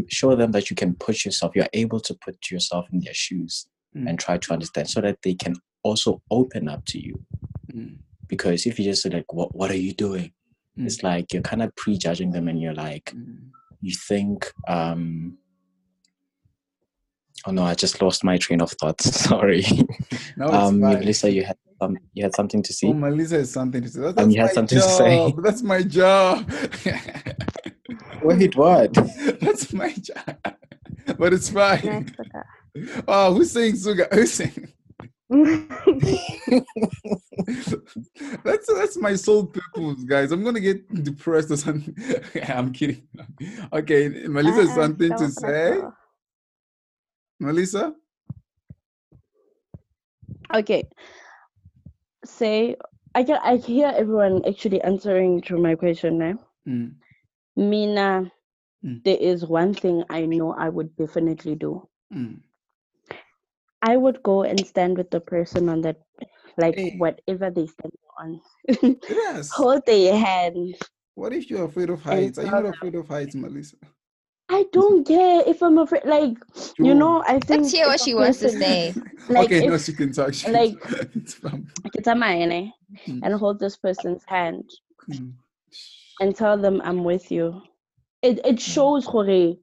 [0.07, 3.68] show them that you can put yourself you're able to put yourself in their shoes
[3.95, 4.07] mm.
[4.07, 7.20] and try to understand so that they can also open up to you.
[7.74, 7.97] Mm.
[8.28, 10.32] Because if you just say like, "What what are you doing?"
[10.78, 10.86] Mm.
[10.86, 13.49] It's like you're kind of prejudging them, and you're like, mm.
[13.82, 15.38] you think, um,
[17.46, 19.66] "Oh no, I just lost my train of thought." Sorry.
[20.38, 22.88] No, um, Melissa, you had some, you had something to say.
[22.88, 24.02] Oh, Melissa has something to say.
[24.02, 24.89] That's, that's um, you had something job.
[24.89, 25.34] to say.
[25.44, 26.52] That's my job.
[28.24, 28.94] Wait, what?
[29.42, 30.38] That's my job.
[31.18, 32.14] But it's fine.
[33.08, 34.14] Oh, who's saying Suga?
[34.14, 34.70] Who's saying?
[38.44, 40.32] that's that's my soul purpose, guys.
[40.32, 41.96] I'm gonna get depressed or something.
[42.48, 43.08] I'm kidding.
[43.74, 45.82] Okay, Melissa, uh, something to say.
[47.42, 47.96] Melissa.
[50.54, 50.88] Okay.
[52.24, 52.76] Say
[53.16, 56.36] I can I hear everyone actually answering to my question now.
[56.68, 56.94] Mm.
[57.58, 58.32] Mina,
[58.86, 59.04] mm.
[59.04, 61.89] there is one thing I know I would definitely do.
[62.14, 62.42] Mm.
[63.82, 65.98] I would go and stand with the person on that,
[66.58, 66.96] like hey.
[67.00, 68.39] whatever they stand on.
[69.10, 69.50] yes.
[69.54, 70.76] Hold their hand.
[71.16, 72.38] What if you're afraid of heights?
[72.38, 73.78] Are you not afraid of heights, Melissa?
[74.54, 76.04] I don't care if I'm afraid.
[76.04, 76.38] Like
[76.76, 76.88] True.
[76.88, 77.62] you know, I think.
[77.62, 78.93] Let's hear what she wants to say.
[79.30, 80.34] Like okay, if, no, she can talk.
[80.34, 80.76] She like
[81.95, 82.74] it's a man,
[83.08, 83.20] mm.
[83.24, 84.70] and hold this person's hand
[85.10, 85.32] mm.
[86.20, 87.62] and tell them I'm with you.
[88.24, 88.60] It it mm.
[88.60, 89.56] shows, Jorge,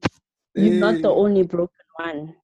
[0.55, 1.21] you're not the eh.
[1.23, 2.35] only broken one.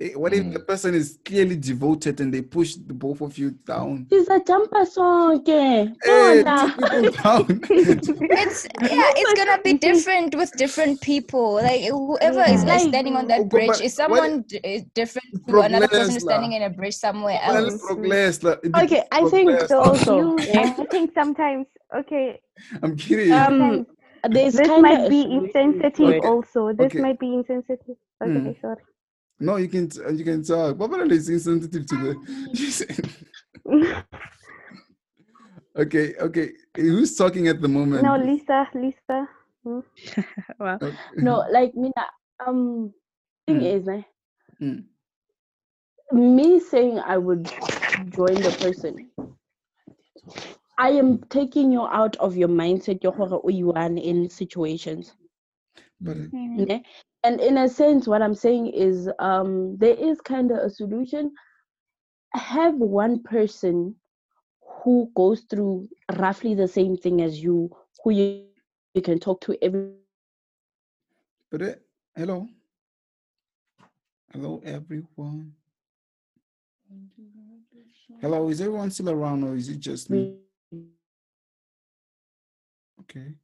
[0.00, 0.54] Eh, what if mm.
[0.54, 4.06] the person is clearly devoted and they push the both of you down?
[4.10, 5.40] It's a jumper song.
[5.40, 5.92] Okay.
[6.02, 11.54] Hey, it's yeah, it's gonna be different with different people.
[11.54, 16.14] Like whoever is like standing on that bridge is someone d- different to another person
[16.14, 17.84] who's standing in a bridge somewhere else.
[17.90, 20.38] Okay, I think also.
[20.38, 21.66] I think sometimes.
[21.94, 22.40] Okay.
[22.82, 23.32] I'm kidding.
[23.32, 23.86] Um,
[24.30, 26.24] this might be insensitive.
[26.24, 27.00] Also, this okay.
[27.00, 27.96] might be insensitive.
[28.22, 28.60] Okay, mm.
[28.62, 28.82] sorry.
[29.40, 30.76] No, you can you can talk.
[30.76, 32.14] But apparently it's insensitive to the.
[35.76, 36.50] okay, okay.
[36.76, 38.02] Who's talking at the moment?
[38.02, 38.68] No, Lisa.
[38.74, 39.28] Lisa.
[39.64, 39.80] Hmm.
[40.58, 40.96] well, okay.
[41.16, 42.06] no, like Mina.
[42.46, 42.94] Um,
[43.46, 43.74] thing mm.
[43.74, 44.02] is, eh,
[44.62, 44.84] mm.
[46.12, 47.44] me saying I would
[48.10, 49.10] join the person.
[50.78, 55.12] I am taking you out of your mindset, you are in situations.
[56.00, 56.82] But, mm
[57.22, 61.32] and in a sense what i'm saying is um there is kind of a solution.
[62.34, 63.96] Have one person
[64.62, 67.70] who goes through roughly the same thing as you
[68.04, 68.44] who you,
[68.94, 69.90] you can talk to every
[71.50, 71.82] but it,
[72.16, 72.46] hello?
[74.32, 75.52] Hello everyone.
[78.20, 80.36] Hello is everyone still around or is it just me?
[83.00, 83.34] Okay.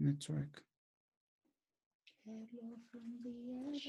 [0.00, 0.62] Network.
[2.26, 3.80] Hello from the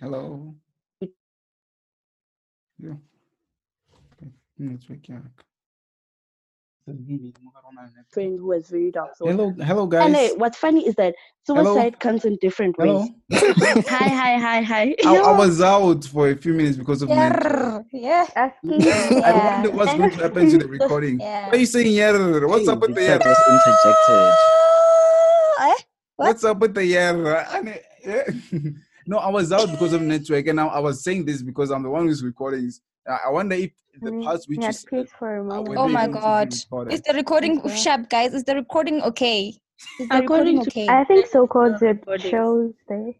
[0.00, 0.54] Hello.
[2.78, 2.94] Yeah.
[4.58, 5.46] Network yak
[6.84, 9.30] friend who has very dark thoughts.
[9.30, 10.06] Hello, hello, guys.
[10.06, 11.14] And uh, what's funny is that
[11.46, 11.90] suicide hello?
[11.98, 13.08] comes in different ways.
[13.32, 14.94] hi, hi, hi, hi.
[15.06, 17.82] I, I, was out for a few minutes because of yeah.
[17.92, 18.28] yeah.
[18.34, 21.20] I wonder what's going to happen to the recording.
[21.20, 21.46] Yeah.
[21.46, 22.12] What are you saying, yeah?
[22.12, 23.14] What's hey, up with the yeah?
[23.14, 24.34] interjected.
[25.60, 25.74] Eh?
[26.16, 26.28] What?
[26.28, 27.12] What's up with the yeah?
[29.06, 31.82] no, I was out because of network, and I, I was saying this because I'm
[31.82, 32.70] the one who's recording.
[33.08, 34.84] Uh, I wonder if the mm, parts which is
[35.18, 35.78] for a uh, moment.
[35.78, 36.52] Oh my god.
[36.52, 37.76] Is the recording okay.
[37.76, 38.34] sharp guys?
[38.34, 39.54] Is the recording okay?
[40.00, 40.88] Is the recording okay?
[40.88, 43.12] I think so called it shows there.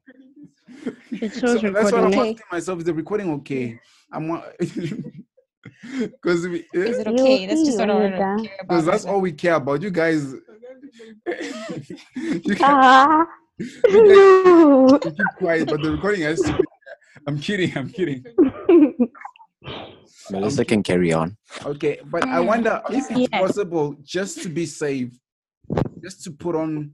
[1.12, 1.72] It shows so recording.
[1.72, 2.30] That's what I'm okay.
[2.30, 2.78] asking myself.
[2.78, 3.78] Is the recording okay?
[4.12, 4.41] I'm
[5.80, 7.01] because we is eh?
[7.01, 7.47] it okay?
[7.47, 8.68] That's just what I want to care about.
[8.68, 9.82] Because that's all we care about.
[9.82, 10.32] You guys,
[12.16, 13.26] you, guys, ah.
[13.59, 16.64] you, guys, keep quiet, but the recording has to be.
[17.26, 17.76] I'm kidding.
[17.76, 18.24] I'm kidding.
[20.31, 21.37] Melissa can carry on.
[21.65, 23.41] Okay, but I wonder if it's yeah.
[23.41, 25.11] possible just to be safe,
[26.03, 26.93] just to put on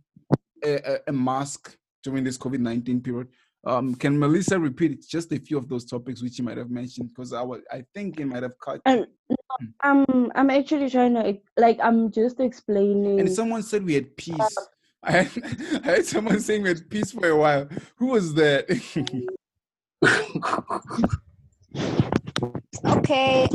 [0.64, 3.28] a, a, a mask during this COVID 19 period.
[3.66, 7.10] Um, can Melissa repeat just a few of those topics which you might have mentioned?
[7.10, 8.80] Because I was, I think it might have cut.
[8.86, 9.04] Um,
[9.82, 13.20] I'm, I'm actually trying to, like, I'm just explaining.
[13.20, 14.40] And someone said we had peace.
[14.40, 14.46] Uh,
[15.02, 15.30] I, had,
[15.84, 17.68] I had someone saying we had peace for a while.
[17.96, 18.66] Who was that?
[22.84, 23.48] Okay.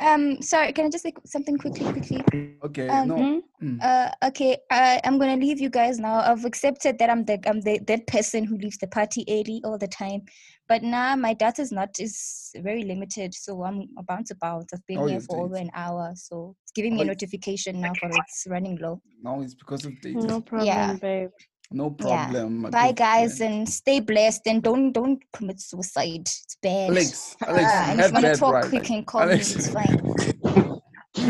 [0.00, 2.24] Um, sorry, can I just say something quickly, quickly?
[2.64, 2.88] Okay.
[2.88, 3.42] Um, no.
[3.62, 3.82] Mm.
[3.82, 4.56] Uh, okay.
[4.70, 6.20] I, I'm gonna leave you guys now.
[6.20, 9.76] I've accepted that I'm the I'm the that person who leaves the party early all
[9.76, 10.22] the time,
[10.68, 14.72] but now my data is not is very limited, so I'm about to bounce.
[14.72, 17.80] I've been oh, here for over an hour, so it's giving me oh, a notification
[17.82, 19.02] now for it's running low.
[19.22, 20.26] No, it's because of data.
[20.26, 20.94] No problem, yeah.
[20.94, 21.30] babe.
[21.72, 22.62] No problem.
[22.64, 22.70] Yeah.
[22.70, 23.54] Bye, guys, friend.
[23.54, 24.42] and stay blessed.
[24.46, 26.22] And don't don't commit suicide.
[26.26, 26.90] It's bad.
[26.90, 28.72] Alex, Alex, uh, and if you want to talk, right.
[28.72, 29.54] you can call Alex.
[29.54, 29.62] me.
[29.62, 30.80] It's fine.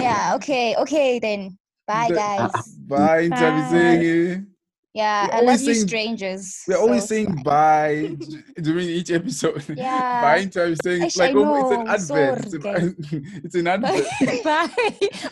[0.00, 0.32] yeah.
[0.36, 0.74] Okay.
[0.76, 1.58] Okay then.
[1.86, 2.50] Bye, guys.
[2.86, 3.28] Bye.
[3.28, 4.44] Bye.
[4.92, 6.64] Yeah, we're I love saying, you, strangers.
[6.66, 8.16] We're so always saying bye
[8.56, 9.64] during each episode.
[9.76, 10.20] Yeah.
[10.20, 12.44] bye saying it's like oh, it's an advert.
[12.44, 14.04] It's an, it's an advert.
[14.44, 14.68] bye.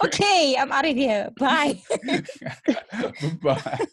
[0.04, 1.30] Okay, I'm out of here.
[1.36, 1.82] Bye.
[3.42, 3.86] bye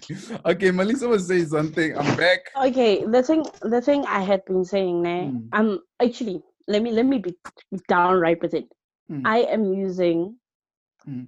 [0.46, 1.96] okay, Melissa was saying something.
[1.96, 2.50] I'm back.
[2.56, 5.48] Okay, the thing the thing I had been saying now, mm.
[5.52, 7.34] I'm actually let me let me be
[7.88, 8.66] downright with it.
[9.10, 9.22] Mm.
[9.24, 10.36] I am using
[11.08, 11.26] mm.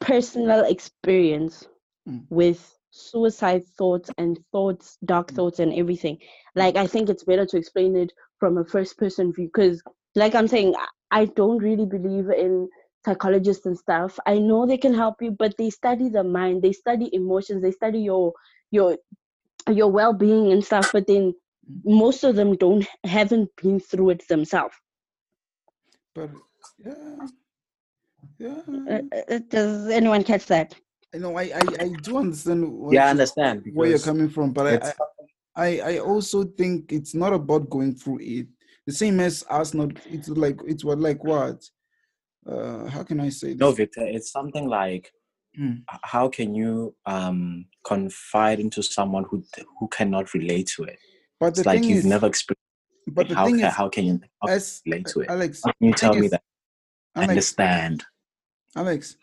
[0.00, 1.66] personal experience
[2.06, 2.18] hmm.
[2.30, 5.36] with suicide thoughts and thoughts, dark hmm.
[5.36, 6.18] thoughts and everything.
[6.54, 9.82] Like I think it's better to explain it from a first person view because
[10.14, 10.74] like I'm saying,
[11.10, 12.68] I don't really believe in
[13.08, 16.72] psychologists and stuff i know they can help you but they study the mind they
[16.72, 18.32] study emotions they study your
[18.70, 18.96] your
[19.80, 21.34] your well-being and stuff but then
[21.84, 24.74] most of them don't haven't been through it themselves.
[26.14, 26.30] But
[26.84, 26.94] yeah.
[28.38, 28.60] Yeah.
[28.68, 29.00] Uh,
[29.30, 30.74] uh, does anyone catch that?
[31.14, 34.84] I know I, I, I do understand yeah I understand where you're coming from but
[34.84, 34.92] I,
[35.56, 38.48] I I also think it's not about going through it.
[38.86, 41.64] The same as us not it's like it's what like what
[42.50, 43.48] uh, how can I say?
[43.48, 43.58] This?
[43.58, 45.12] No, Victor, it's something like
[45.54, 45.76] hmm.
[46.02, 49.44] how can you um, confide into someone who
[49.78, 50.98] who cannot relate to it?
[51.40, 52.62] But it's like you've is, never experienced.
[53.08, 55.30] But the how, thing is, how can you as, relate to it?
[55.30, 56.42] Alex, can you tell me is, that?
[57.14, 58.04] Alex, understand.
[58.76, 59.16] Alex.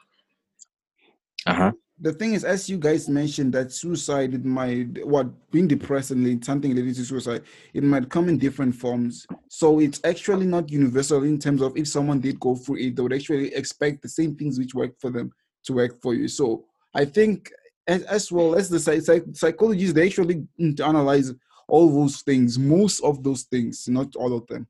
[1.45, 5.67] Uh huh the thing is, as you guys mentioned, that suicide it might what being
[5.67, 7.43] depressed and something related to suicide,
[7.73, 9.25] it might come in different forms.
[9.49, 13.01] So it's actually not universal in terms of if someone did go through it, they
[13.01, 15.31] would actually expect the same things which work for them
[15.65, 16.27] to work for you.
[16.27, 17.51] So I think
[17.87, 21.33] as, as well as the psych- psychologists, they actually analyze
[21.67, 24.67] all those things, most of those things, not all of them.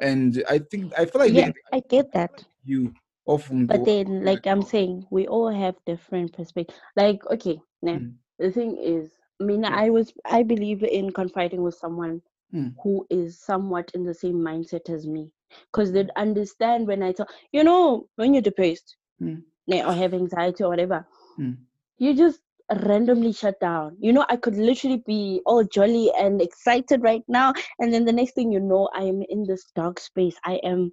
[0.00, 2.44] And I think I feel like yeah, I get that.
[2.64, 2.94] You
[3.28, 8.12] often but then like i'm saying we all have different perspectives like okay now mm.
[8.38, 9.10] the thing is
[9.40, 12.20] i mean i was i believe in confiding with someone
[12.54, 12.74] mm.
[12.82, 15.30] who is somewhat in the same mindset as me
[15.70, 19.42] because they'd understand when i talk you know when you're depressed mm.
[19.68, 21.06] or have anxiety or whatever
[21.38, 21.56] mm.
[21.98, 23.96] you just randomly shut down.
[23.98, 28.12] You know, I could literally be all jolly and excited right now, and then the
[28.12, 30.36] next thing you know, I am in this dark space.
[30.44, 30.92] I am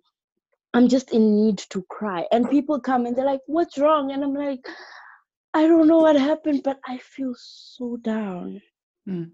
[0.75, 2.27] I'm just in need to cry.
[2.31, 4.11] And people come and they're like, What's wrong?
[4.11, 4.67] And I'm like,
[5.53, 8.61] I don't know what happened, but I feel so down.
[9.07, 9.31] Mm.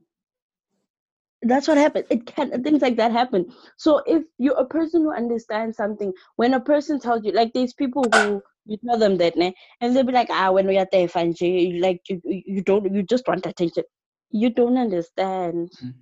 [1.44, 3.46] that's what happens it can things like that happen
[3.78, 7.74] so if you're a person who understands something when a person tells you like there's
[7.74, 9.52] people who you tell them that né?
[9.80, 13.28] and they'll be like ah when we are there like you, you don't you just
[13.28, 13.84] want attention
[14.30, 15.94] you don't understand mm.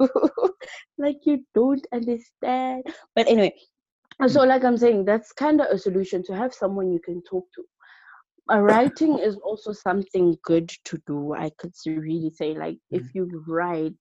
[0.98, 2.82] like you don't understand
[3.14, 3.52] but anyway
[4.26, 7.44] so like i'm saying that's kind of a solution to have someone you can talk
[7.54, 7.62] to.
[8.52, 13.14] Uh, writing is also something good to do i could really say like if mm.
[13.14, 13.94] you write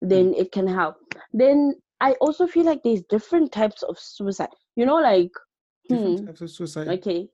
[0.00, 0.96] then it can help.
[1.32, 4.48] Then i also feel like there's different types of suicide.
[4.76, 5.30] You know like
[5.88, 6.88] different hmm, types of suicide.
[6.88, 7.28] okay.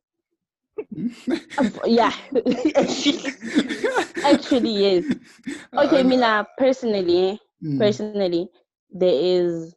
[1.87, 2.13] Yeah.
[4.25, 5.05] Actually yes.
[5.75, 7.79] Okay uh, mina personally mm.
[7.79, 8.49] personally
[8.91, 9.75] there is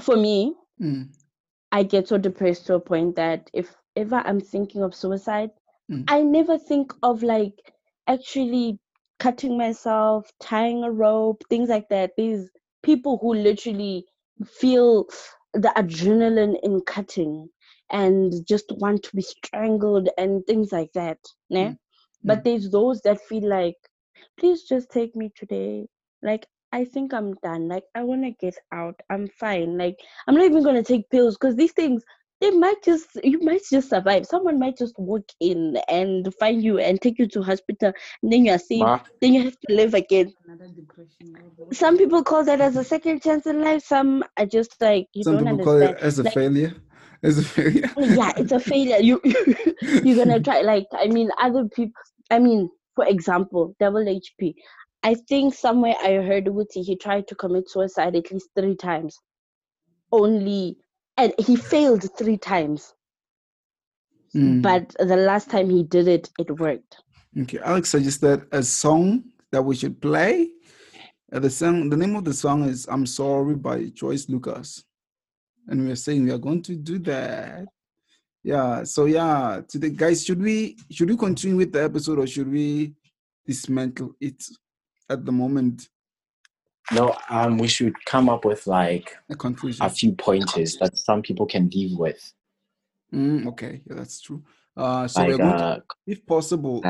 [0.00, 1.08] for me mm.
[1.72, 5.50] I get so depressed to a point that if ever i'm thinking of suicide
[5.90, 6.04] mm.
[6.08, 7.54] i never think of like
[8.06, 8.78] actually
[9.18, 12.50] cutting myself tying a rope things like that these
[12.82, 14.04] people who literally
[14.46, 15.04] feel
[15.52, 17.48] the adrenaline in cutting
[17.90, 21.18] and just want to be strangled and things like that
[21.52, 21.68] né?
[21.68, 21.78] Mm.
[22.24, 22.44] but mm.
[22.44, 23.76] there's those that feel like
[24.38, 25.86] please just take me today
[26.22, 27.68] like I think I'm done.
[27.68, 29.00] Like I want to get out.
[29.10, 29.76] I'm fine.
[29.76, 29.96] Like
[30.26, 32.02] I'm not even gonna take pills because these things
[32.40, 34.26] they might just you might just survive.
[34.26, 37.92] Someone might just walk in and find you and take you to hospital,
[38.22, 39.00] and then you are safe.
[39.20, 40.32] Then you have to live again.
[41.72, 43.84] Some people call that as a second chance in life.
[43.84, 45.96] Some are just like you Some don't people understand.
[45.96, 46.74] call it as a like, failure.
[47.22, 47.90] As a failure.
[47.98, 48.96] yeah, it's a failure.
[48.96, 49.20] You
[49.82, 50.62] you're gonna try.
[50.62, 51.92] Like I mean, other people.
[52.30, 54.54] I mean, for example, Double HP.
[55.02, 59.18] I think somewhere I heard Wuti he tried to commit suicide at least three times.
[60.12, 60.76] Only
[61.16, 62.94] and he failed three times.
[64.34, 64.62] Mm.
[64.62, 66.96] But the last time he did it, it worked.
[67.42, 70.50] Okay, Alex suggested a song that we should play.
[71.32, 74.84] Uh, the song, the name of the song is "I'm Sorry" by Joyce Lucas,
[75.68, 77.66] and we are saying we are going to do that.
[78.42, 78.84] Yeah.
[78.84, 82.94] So yeah, today, guys, should we should we continue with the episode or should we
[83.46, 84.42] dismantle it
[85.10, 85.88] at the moment?
[86.92, 91.22] No, um, we should come up with like a conclusion, a few pointers that some
[91.22, 92.32] people can live with.
[93.12, 94.42] Mm, okay, yeah, that's true.
[94.76, 96.82] Uh, so like, uh, if possible,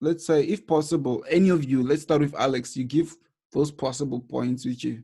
[0.00, 2.76] let's say if possible, any of you, let's start with Alex.
[2.76, 3.14] You give
[3.52, 5.02] those possible points which you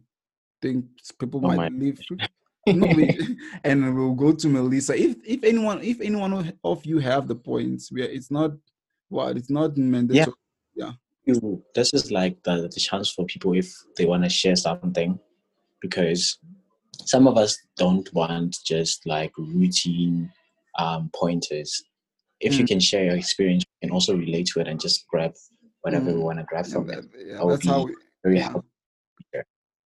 [0.61, 0.87] think
[1.19, 2.19] people oh might live through.
[3.65, 4.97] and we'll go to Melissa.
[4.97, 8.53] If if anyone if anyone of you have the points, where it's not
[9.09, 10.35] what well, it's not mandatory.
[10.75, 10.87] Yeah.
[10.87, 10.93] yeah
[11.25, 15.19] you this is like the, the chance for people if they want to share something
[15.81, 16.39] because
[17.05, 20.31] some of us don't want just like routine
[20.79, 21.83] um, pointers
[22.41, 22.59] if mm.
[22.59, 25.33] you can share your experience you can also relate to it and just grab
[25.83, 26.15] whatever mm.
[26.15, 27.95] we want to grab from it yeah, that's how we,
[28.25, 28.43] very yeah.
[28.43, 28.65] helpful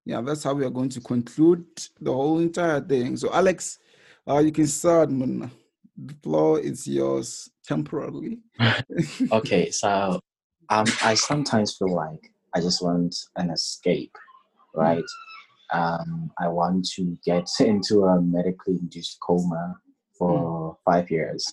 [0.04, 1.66] yeah that's how we are going to conclude
[2.00, 3.78] the whole entire thing so alex
[4.28, 5.50] uh, you can start man.
[5.96, 8.38] the floor is yours temporarily
[9.32, 10.20] okay so
[10.70, 14.16] um, I sometimes feel like I just want an escape,
[14.74, 15.04] right?
[15.72, 19.76] Um, I want to get into a medically induced coma
[20.18, 20.76] for mm.
[20.84, 21.52] five years.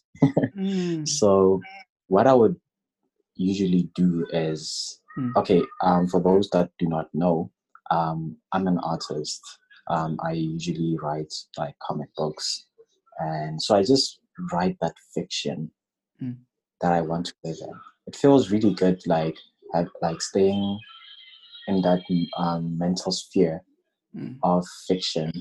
[0.57, 1.07] mm.
[1.07, 1.61] So,
[2.07, 2.55] what I would
[3.35, 5.31] usually do is mm.
[5.35, 7.51] okay, um, for those that do not know,
[7.91, 9.41] um, I'm an artist.
[9.87, 12.67] Um, I usually write like comic books.
[13.19, 14.19] And so I just
[14.51, 15.71] write that fiction
[16.21, 16.37] mm.
[16.81, 17.73] that I want to live in
[18.07, 19.37] it feels really good like
[19.73, 20.79] have, like staying
[21.67, 22.01] in that
[22.37, 23.63] um, mental sphere
[24.15, 24.37] mm.
[24.43, 25.31] of fiction.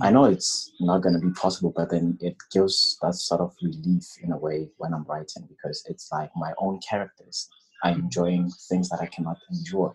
[0.00, 3.54] I know it's not going to be possible but then it gives that sort of
[3.62, 7.48] relief in a way when i'm writing because it's like my own characters.
[7.84, 8.00] I'm hmm.
[8.04, 9.90] enjoying things that i cannot enjoy.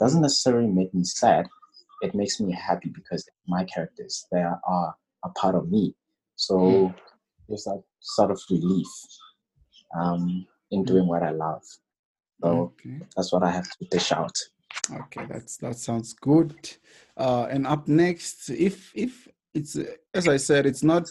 [0.00, 1.46] Doesn't necessarily make me sad.
[2.02, 4.94] It makes me happy because my characters they are
[5.24, 5.94] a part of me.
[6.36, 6.94] So mm.
[7.48, 8.86] there's that sort of relief.
[9.98, 11.62] Um, in doing what I love.
[12.42, 13.00] So okay.
[13.16, 14.36] that's what I have to dish out.
[14.92, 16.54] Okay, that's that sounds good.
[17.16, 19.76] Uh, and up next, if if it's
[20.14, 21.08] as I said, it's not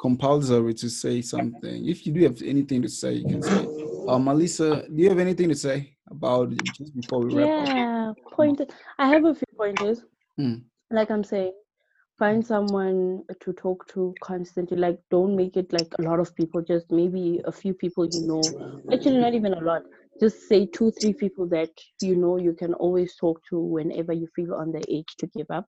[0.00, 1.88] compulsory to say something.
[1.88, 3.66] If you do have anything to say, you can say.
[4.08, 7.62] Uh, Melissa, do you have anything to say about it just before we wrap yeah,
[7.62, 7.68] up?
[7.68, 8.60] Yeah, point.
[8.98, 10.02] I have a few pointers.
[10.38, 10.64] Mm.
[10.90, 11.52] Like I'm saying,
[12.18, 16.62] find someone to talk to constantly like don't make it like a lot of people
[16.62, 18.42] just maybe a few people you know
[18.92, 19.82] actually not even a lot
[20.20, 21.70] just say two three people that
[22.00, 25.50] you know you can always talk to whenever you feel on the edge to give
[25.50, 25.66] up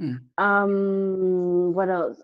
[0.00, 0.18] mm.
[0.38, 2.22] um what else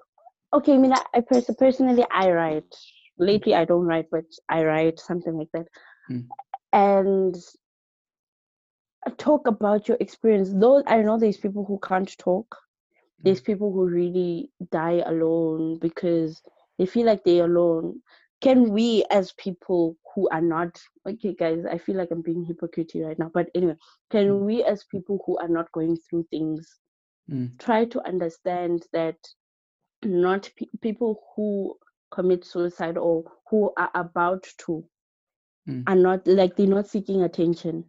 [0.53, 2.75] okay i mean i, I pers- personally i write
[3.19, 5.67] lately i don't write but i write something like that
[6.11, 6.25] mm.
[6.73, 7.37] and
[9.19, 10.51] talk about your experience.
[10.53, 12.57] Though I know there's people who can't talk.
[13.21, 13.47] There's mm.
[13.47, 16.43] people who really die alone because
[16.79, 18.01] they feel like they're alone.
[18.41, 20.79] Can we, as people who are not
[21.09, 21.65] okay, guys?
[21.71, 23.77] I feel like I'm being hypocritical right now, but anyway,
[24.11, 24.41] can mm.
[24.41, 26.79] we, as people who are not going through things,
[27.31, 27.59] mm.
[27.59, 29.17] try to understand that
[30.05, 31.77] not pe- people who
[32.11, 34.85] commit suicide or who are about to
[35.69, 35.83] mm.
[35.87, 37.85] are not like they're not seeking attention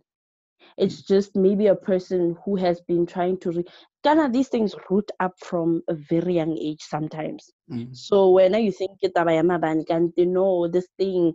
[0.78, 3.66] it's just maybe a person who has been trying to re-
[4.04, 7.96] kind of these things root up from a very young age sometimes mm.
[7.96, 11.34] so when you think you know this thing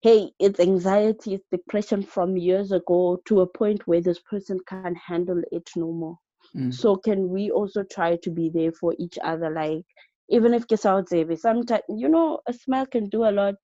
[0.00, 4.96] hey it's anxiety it's depression from years ago to a point where this person can't
[4.96, 6.16] handle it no more
[6.56, 6.72] mm.
[6.72, 9.84] so can we also try to be there for each other like
[10.28, 13.54] even if Kesautzebe, sometimes you know a smile can do a lot.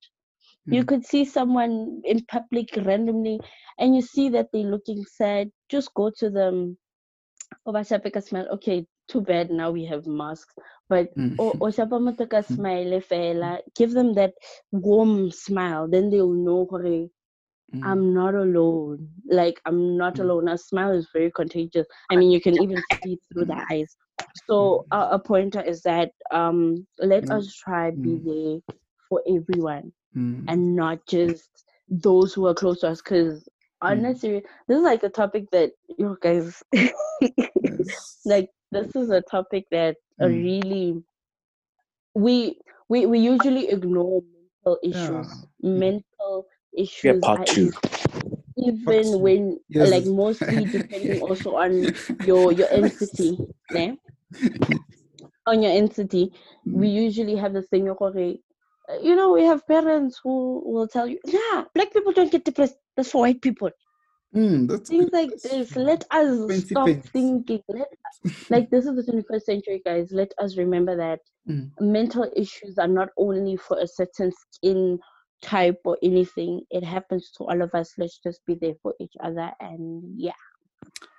[0.69, 0.75] Mm.
[0.75, 0.87] You hmm.
[0.87, 3.41] could see someone in public randomly
[3.79, 5.51] and you see that they're looking sad.
[5.69, 6.79] Just go to them.
[7.67, 8.49] Smile.
[8.53, 10.55] Okay, too bad now we have masks.
[10.89, 11.37] But mm.
[11.37, 12.93] Oshapamataka smile
[13.77, 14.33] give them that
[14.73, 17.85] warm smile, then they'll know mm.
[17.85, 19.09] I'm not alone.
[19.29, 20.21] Like I'm not mm.
[20.21, 20.49] alone.
[20.49, 21.87] A smile is very contagious.
[22.11, 23.97] I mean you can even see through the eyes.
[24.47, 27.37] So uh, a pointer is that um, let mm.
[27.37, 28.25] us try be mm.
[28.25, 28.77] there
[29.09, 30.45] for everyone mm.
[30.49, 33.01] and not just those who are close to us.
[33.01, 33.49] Because
[33.81, 36.63] honestly, this is like a topic that you guys
[38.25, 38.51] like.
[38.73, 41.01] This is a topic that really
[42.15, 42.59] we
[42.89, 44.21] we we usually ignore
[44.65, 45.47] mental issues.
[45.61, 45.71] Yeah.
[45.71, 46.47] Mental
[46.77, 47.05] issues.
[47.05, 47.71] Yeah, part two
[48.57, 49.91] even when yes.
[49.91, 51.93] like mostly depending also on
[52.25, 53.39] your your entity
[53.71, 53.95] yeah?
[55.47, 56.33] on your entity
[56.67, 56.95] we mm.
[56.95, 57.89] usually have the thing
[59.03, 62.77] you know we have parents who will tell you yeah black people don't get depressed
[62.97, 63.71] that's for white people
[64.35, 67.89] mm, things like this let us stop thinking let,
[68.51, 71.71] like this is the 21st century guys let us remember that mm.
[71.81, 74.99] mental issues are not only for a certain skin
[75.45, 76.63] type or anything.
[76.71, 77.93] It happens to all of us.
[77.99, 79.53] Let's just be there for each other.
[79.61, 80.33] And yeah.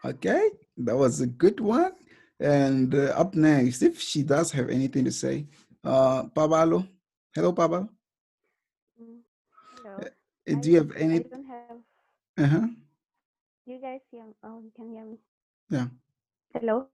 [0.04, 1.94] Okay, that was a good one.
[2.40, 5.48] And uh, up next, if she does have anything to say,
[5.84, 6.88] uh, Babalo.
[7.36, 7.90] Hello, Babalo.
[8.96, 9.20] Mm,
[9.84, 9.98] hello.
[10.00, 11.20] Uh, do you have any?
[11.20, 11.78] I don't have.
[12.38, 12.68] Uh huh.
[13.66, 14.24] You guys hear?
[14.42, 15.18] Oh, you can hear me.
[15.70, 15.88] Yeah.
[16.54, 16.88] Hello.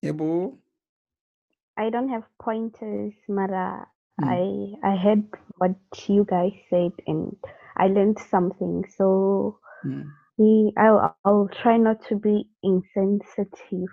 [0.00, 0.58] Yeah, boo.
[1.76, 3.88] I don't have pointers, Mara.
[4.22, 4.76] Mm.
[4.84, 5.24] I I heard
[5.58, 5.74] what
[6.06, 7.34] you guys said and
[7.76, 8.84] I learned something.
[8.96, 10.06] So mm.
[10.78, 13.90] I'll I'll try not to be insensitive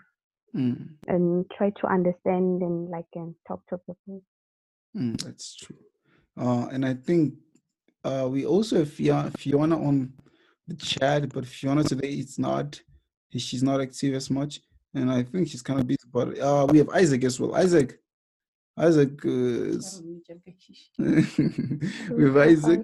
[0.53, 0.89] mm.
[1.07, 4.21] and try to understand and like and talk to people.
[4.95, 5.77] Mm, that's true.
[6.37, 7.35] Uh, and I think
[8.03, 10.13] uh, we also have Fiona, Fiona on
[10.67, 12.79] the chat, but Fiona today it's not.
[13.35, 14.59] She's not active as much,
[14.93, 15.99] and I think she's kind of busy.
[16.11, 17.55] But uh, we have Isaac as well.
[17.55, 17.97] Isaac,
[18.77, 20.01] Isaac is
[20.97, 22.81] with Isaac.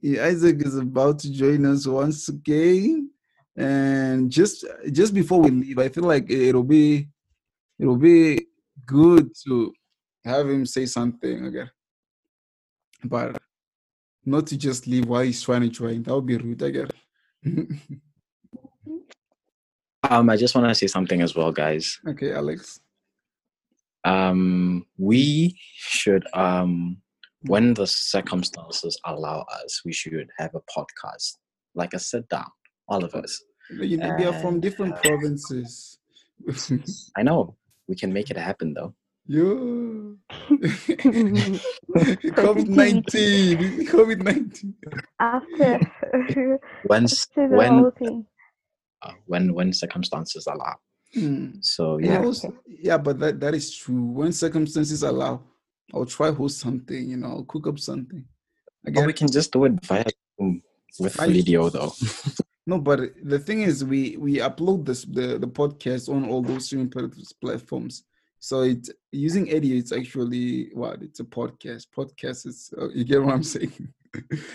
[0.00, 3.10] Yeah, Isaac is about to join us once again.
[3.56, 7.08] And just just before we leave, I feel like it'll be
[7.78, 8.46] it'll be
[8.86, 9.72] good to
[10.24, 11.70] have him say something again.
[13.04, 13.38] But
[14.24, 16.02] not to just leave while he's trying to join.
[16.02, 16.88] That would be rude again.
[20.08, 21.98] um, I just want to say something as well, guys.
[22.06, 22.80] Okay, Alex
[24.04, 26.96] um, we should um,
[27.42, 31.36] when the circumstances allow us we should have a podcast
[31.74, 32.46] like a sit down
[32.88, 35.98] all of us you know, we are from different provinces
[37.16, 37.56] i know
[37.88, 38.94] we can make it happen though
[39.30, 39.54] yeah.
[42.34, 43.86] COVID-19.
[43.88, 44.74] COVID-19.
[45.20, 45.80] After.
[46.84, 47.92] Once, when,
[49.02, 50.76] uh, when, when circumstances allow.
[51.16, 51.64] Mm.
[51.64, 54.02] So yeah, also, yeah, but that that is true.
[54.02, 55.42] When circumstances allow,
[55.92, 57.10] I'll try host something.
[57.10, 58.24] You know, I'll cook up something.
[58.86, 60.04] Again, we can just do it via
[61.00, 61.92] with I, video though.
[62.66, 66.66] no, but the thing is, we we upload this the the podcast on all those
[66.66, 66.92] streaming
[67.40, 68.04] platforms.
[68.40, 69.76] So it's using audio.
[69.76, 71.86] It's actually what it's a podcast.
[71.96, 73.92] Podcast is uh, you get what I'm saying.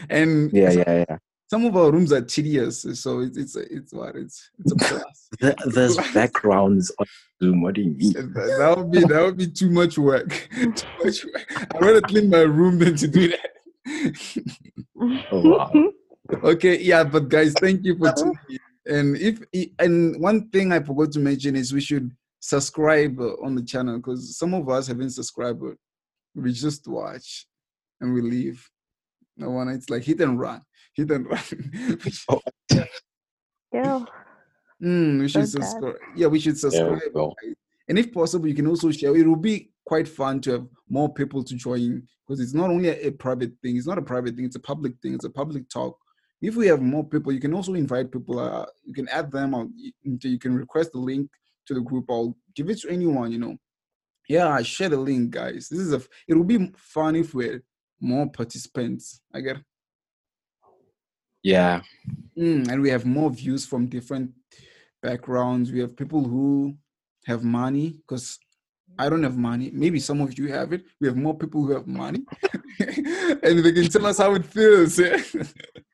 [0.09, 1.17] and yeah, yeah, yeah
[1.49, 5.29] some of our rooms are tedious, so it's it's it's what it's it's a plus.
[5.73, 7.05] There's backgrounds on
[7.41, 7.61] Zoom.
[7.61, 8.13] What do you mean?
[8.13, 10.49] That, that, would be that would be too much work.
[10.51, 11.69] too much work.
[11.75, 13.49] I'd rather clean my room than to do that.
[15.31, 15.71] oh wow.
[16.43, 18.59] Okay, yeah, but guys, thank you for tuning in.
[18.87, 19.41] And if
[19.79, 22.11] and one thing I forgot to mention is we should
[22.45, 25.63] subscribe on the channel because some of us haven't subscribed.
[26.35, 27.47] We just watch
[27.99, 28.69] and we leave.
[29.37, 30.61] No one, it's like hit and run
[30.95, 32.89] hit and run.
[33.71, 34.05] yeah.
[34.81, 35.95] Mm, we should subscribe.
[36.15, 37.01] Yeah, we should subscribe.
[37.87, 39.15] And if possible, you can also share.
[39.15, 42.89] It will be quite fun to have more people to join because it's not only
[42.89, 43.77] a, a, private thing.
[43.77, 44.45] It's not a private thing.
[44.45, 45.13] It's a public thing.
[45.13, 45.97] It's a public talk.
[46.41, 48.39] If we have more people, you can also invite people.
[48.39, 49.67] Uh, you can add them, or
[50.03, 51.29] you can request the link
[51.67, 52.05] to the group.
[52.09, 53.31] I'll give it to anyone.
[53.31, 53.57] You know,
[54.27, 55.67] yeah, share the link, guys.
[55.69, 56.01] This is a.
[56.27, 57.63] It will be fun if we're
[57.99, 59.21] more participants.
[59.33, 59.57] I get.
[61.43, 61.81] Yeah.
[62.37, 64.31] Mm, and we have more views from different
[65.01, 65.71] backgrounds.
[65.71, 66.75] We have people who
[67.25, 68.39] have money because
[68.97, 69.69] I don't have money.
[69.73, 70.85] Maybe some of you have it.
[70.99, 72.23] We have more people who have money,
[72.79, 74.99] and they can tell us how it feels.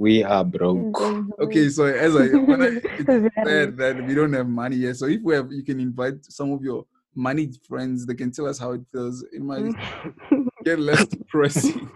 [0.00, 0.98] we are broke.
[1.38, 5.20] Okay, so as I when I said that we don't have money yet, so if
[5.22, 8.06] we have, you can invite some of your money friends.
[8.06, 9.22] They can tell us how it feels.
[9.30, 9.74] It might
[10.64, 11.90] get less depressing.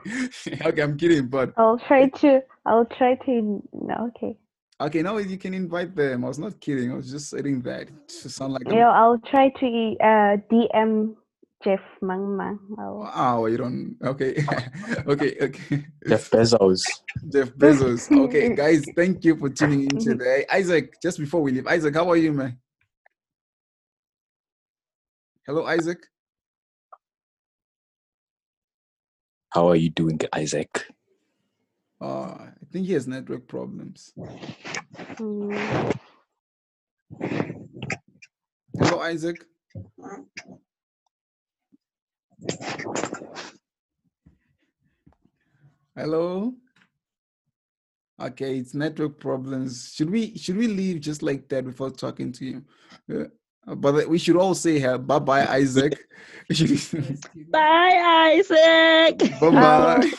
[0.66, 2.42] okay, I'm kidding, but I'll try to.
[2.66, 3.62] I'll try to.
[3.72, 4.36] No, okay.
[4.82, 6.26] Okay, now you can invite them.
[6.26, 6.92] I was not kidding.
[6.92, 7.88] I was just saying that
[8.20, 8.64] to sound like.
[8.70, 11.14] Yeah, I'll try to uh, DM
[11.64, 12.58] Jeff Mangma.
[12.78, 13.10] Oh.
[13.14, 13.96] oh, you don't.
[14.04, 14.44] Okay,
[15.06, 15.86] okay, okay.
[16.06, 16.82] Jeff Bezos.
[17.32, 18.10] Jeff Bezos.
[18.26, 20.44] Okay, guys, thank you for tuning in today.
[20.52, 22.58] Isaac, just before we leave, Isaac, how are you, man?
[25.46, 25.98] Hello, Isaac.
[29.48, 30.84] How are you doing, Isaac?
[32.00, 34.12] Uh, I think he has network problems.
[35.16, 35.50] Hello,
[39.00, 39.36] Isaac.
[45.96, 46.54] Hello.
[48.20, 49.92] Okay, it's network problems.
[49.94, 52.64] Should we should we leave just like that before talking to you?
[53.66, 55.98] Uh, but we should all say uh, bye bye, Isaac.
[57.50, 59.18] bye, Isaac.
[59.40, 60.10] Bye bye.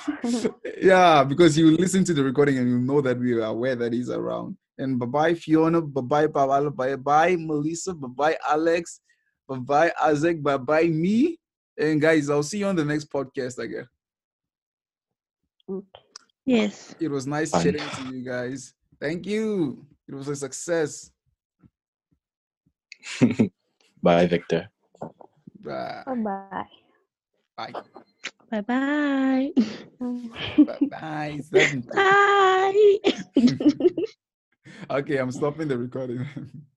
[0.81, 3.93] yeah, because you listen to the recording and you know that we are aware that
[3.93, 4.57] he's around.
[4.77, 5.81] And bye bye, Fiona.
[5.81, 6.75] Bye bye, Babalo.
[6.75, 7.93] Bye bye, Melissa.
[7.93, 8.99] Bye bye, Alex.
[9.47, 10.41] Bye bye, Isaac.
[10.43, 11.37] Bye bye, me.
[11.77, 13.87] And guys, I'll see you on the next podcast again.
[16.45, 16.95] Yes.
[16.99, 17.63] It was nice Fine.
[17.63, 18.73] chatting to you guys.
[18.99, 19.85] Thank you.
[20.07, 21.11] It was a success.
[24.01, 24.69] Bye, Victor.
[25.59, 26.03] Bye.
[26.05, 26.65] Bye.
[27.57, 27.73] Bye.
[28.51, 29.51] Bye bye.
[29.99, 31.39] bye bye.
[31.93, 32.99] Bye.
[34.91, 36.25] okay, I'm stopping the recording.